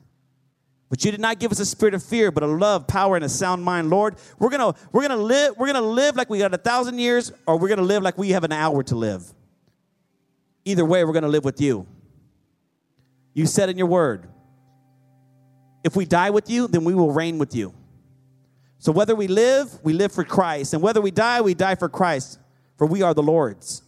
But 0.90 1.04
you 1.04 1.10
did 1.10 1.20
not 1.20 1.38
give 1.38 1.50
us 1.52 1.60
a 1.60 1.66
spirit 1.66 1.94
of 1.94 2.02
fear, 2.02 2.30
but 2.30 2.42
a 2.42 2.46
love, 2.46 2.86
power, 2.86 3.16
and 3.16 3.24
a 3.24 3.28
sound 3.28 3.64
mind, 3.64 3.90
Lord. 3.90 4.16
We're 4.38 4.50
gonna, 4.50 4.74
we're 4.92 5.02
gonna 5.02 5.16
live, 5.16 5.56
we're 5.56 5.68
gonna 5.68 5.80
live 5.80 6.16
like 6.16 6.28
we 6.28 6.40
got 6.40 6.52
a 6.52 6.58
thousand 6.58 6.98
years, 6.98 7.32
or 7.46 7.58
we're 7.58 7.68
gonna 7.68 7.82
live 7.82 8.02
like 8.02 8.18
we 8.18 8.30
have 8.30 8.44
an 8.44 8.52
hour 8.52 8.82
to 8.82 8.96
live. 8.96 9.24
Either 10.64 10.84
way, 10.84 11.04
we're 11.04 11.12
gonna 11.12 11.28
live 11.28 11.44
with 11.44 11.60
you. 11.60 11.86
You 13.34 13.46
said 13.46 13.68
in 13.68 13.78
your 13.78 13.86
word, 13.86 14.28
if 15.82 15.96
we 15.96 16.04
die 16.04 16.30
with 16.30 16.50
you, 16.50 16.68
then 16.68 16.84
we 16.84 16.94
will 16.94 17.12
reign 17.12 17.38
with 17.38 17.54
you. 17.54 17.74
So 18.78 18.92
whether 18.92 19.14
we 19.14 19.28
live, 19.28 19.78
we 19.82 19.92
live 19.92 20.12
for 20.12 20.24
Christ. 20.24 20.72
And 20.74 20.82
whether 20.82 21.00
we 21.00 21.10
die, 21.10 21.40
we 21.40 21.54
die 21.54 21.74
for 21.74 21.88
Christ, 21.88 22.38
for 22.78 22.86
we 22.86 23.02
are 23.02 23.14
the 23.14 23.22
Lord's. 23.22 23.82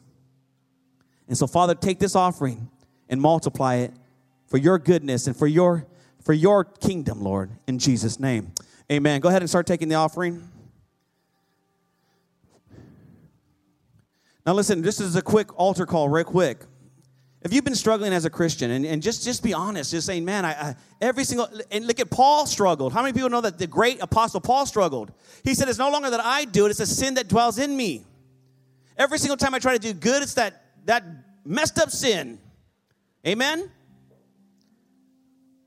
And 1.28 1.36
so, 1.36 1.47
Father, 1.47 1.74
take 1.74 1.99
this 1.99 2.14
offering 2.14 2.70
and 3.09 3.20
multiply 3.20 3.76
it 3.76 3.93
for 4.47 4.59
your 4.59 4.78
goodness 4.78 5.26
and 5.26 5.36
for 5.36 5.47
your 5.47 5.86
for 6.22 6.32
your 6.32 6.64
kingdom, 6.64 7.20
Lord, 7.20 7.51
in 7.66 7.80
Jesus' 7.80 8.20
name. 8.20 8.53
Amen. 8.90 9.20
Go 9.20 9.28
ahead 9.28 9.43
and 9.43 9.49
start 9.49 9.66
taking 9.66 9.88
the 9.88 9.97
offering. 9.97 10.49
Now, 14.47 14.53
listen, 14.53 14.82
this 14.82 15.01
is 15.01 15.16
a 15.16 15.22
quick 15.22 15.57
altar 15.59 15.86
call, 15.86 16.09
real 16.09 16.24
quick. 16.24 16.59
If 17.45 17.53
you've 17.53 17.64
been 17.64 17.74
struggling 17.74 18.12
as 18.12 18.24
a 18.24 18.30
Christian, 18.30 18.70
and, 18.70 18.86
and 18.86 19.03
just, 19.03 19.24
just 19.24 19.43
be 19.43 19.53
honest, 19.53 19.90
just 19.90 20.07
saying, 20.07 20.24
man, 20.24 20.45
I, 20.45 20.51
I, 20.51 20.76
every 21.01 21.24
single, 21.24 21.49
and 21.72 21.86
look 21.86 21.99
at 21.99 22.09
Paul 22.09 22.47
struggled. 22.47 22.93
How 22.93 23.03
many 23.03 23.12
people 23.12 23.30
know 23.30 23.40
that 23.40 23.59
the 23.59 23.66
great 23.66 24.01
apostle 24.01 24.40
Paul 24.40 24.64
struggled? 24.64 25.12
He 25.43 25.55
said, 25.55 25.68
it's 25.68 25.78
no 25.78 25.90
longer 25.90 26.11
that 26.11 26.20
I 26.20 26.45
do 26.45 26.66
it, 26.66 26.70
it's 26.70 26.78
a 26.80 26.86
sin 26.86 27.14
that 27.14 27.26
dwells 27.26 27.59
in 27.59 27.76
me. 27.76 28.05
Every 28.97 29.18
single 29.18 29.36
time 29.36 29.55
I 29.55 29.59
try 29.59 29.72
to 29.72 29.80
do 29.80 29.93
good, 29.93 30.22
it's 30.22 30.34
that, 30.34 30.62
that 30.84 31.05
messed 31.45 31.80
up 31.80 31.90
sin. 31.90 32.38
Amen? 33.26 33.68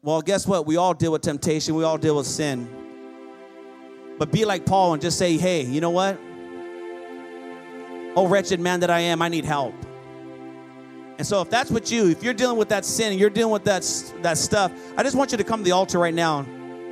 Well, 0.02 0.22
guess 0.22 0.48
what? 0.48 0.66
We 0.66 0.78
all 0.78 0.94
deal 0.94 1.12
with 1.12 1.24
temptation, 1.24 1.76
we 1.76 1.84
all 1.84 1.98
deal 1.98 2.16
with 2.16 2.28
sin. 2.28 2.70
But 4.18 4.32
be 4.32 4.46
like 4.46 4.66
Paul 4.66 4.94
and 4.94 5.02
just 5.02 5.18
say, 5.18 5.36
hey, 5.36 5.64
you 5.64 5.82
know 5.82 5.90
what? 5.90 6.18
Oh, 8.16 8.28
wretched 8.30 8.62
man 8.62 8.80
that 8.80 8.90
I 8.90 9.02
am, 9.02 9.22
I 9.22 9.28
need 9.28 9.44
help. 9.44 9.76
And 11.18 11.26
so, 11.26 11.42
if 11.42 11.50
that's 11.50 11.72
what 11.72 11.92
you, 11.92 12.10
if 12.10 12.24
you're 12.24 12.34
dealing 12.34 12.58
with 12.58 12.70
that 12.70 12.84
sin 12.84 13.12
and 13.12 13.20
you're 13.20 13.30
dealing 13.30 13.54
with 13.54 13.64
that, 13.66 13.84
that 14.22 14.38
stuff, 14.38 14.72
I 14.98 15.04
just 15.04 15.16
want 15.16 15.32
you 15.32 15.38
to 15.38 15.44
come 15.44 15.62
to 15.62 15.64
the 15.64 15.72
altar 15.72 15.98
right 15.98 16.14
now. 16.14 16.42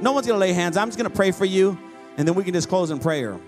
No 0.01 0.11
one's 0.11 0.28
going 0.28 0.36
to 0.36 0.39
lay 0.39 0.53
hands. 0.53 0.78
I'm 0.78 0.88
just 0.88 0.97
going 0.97 1.09
to 1.09 1.15
pray 1.15 1.32
for 1.32 1.45
you, 1.45 1.78
and 2.17 2.28
then 2.28 2.36
we 2.36 2.43
can 2.43 2.53
just 2.53 2.69
close 2.69 2.89
in 2.89 2.99
prayer. 2.99 3.39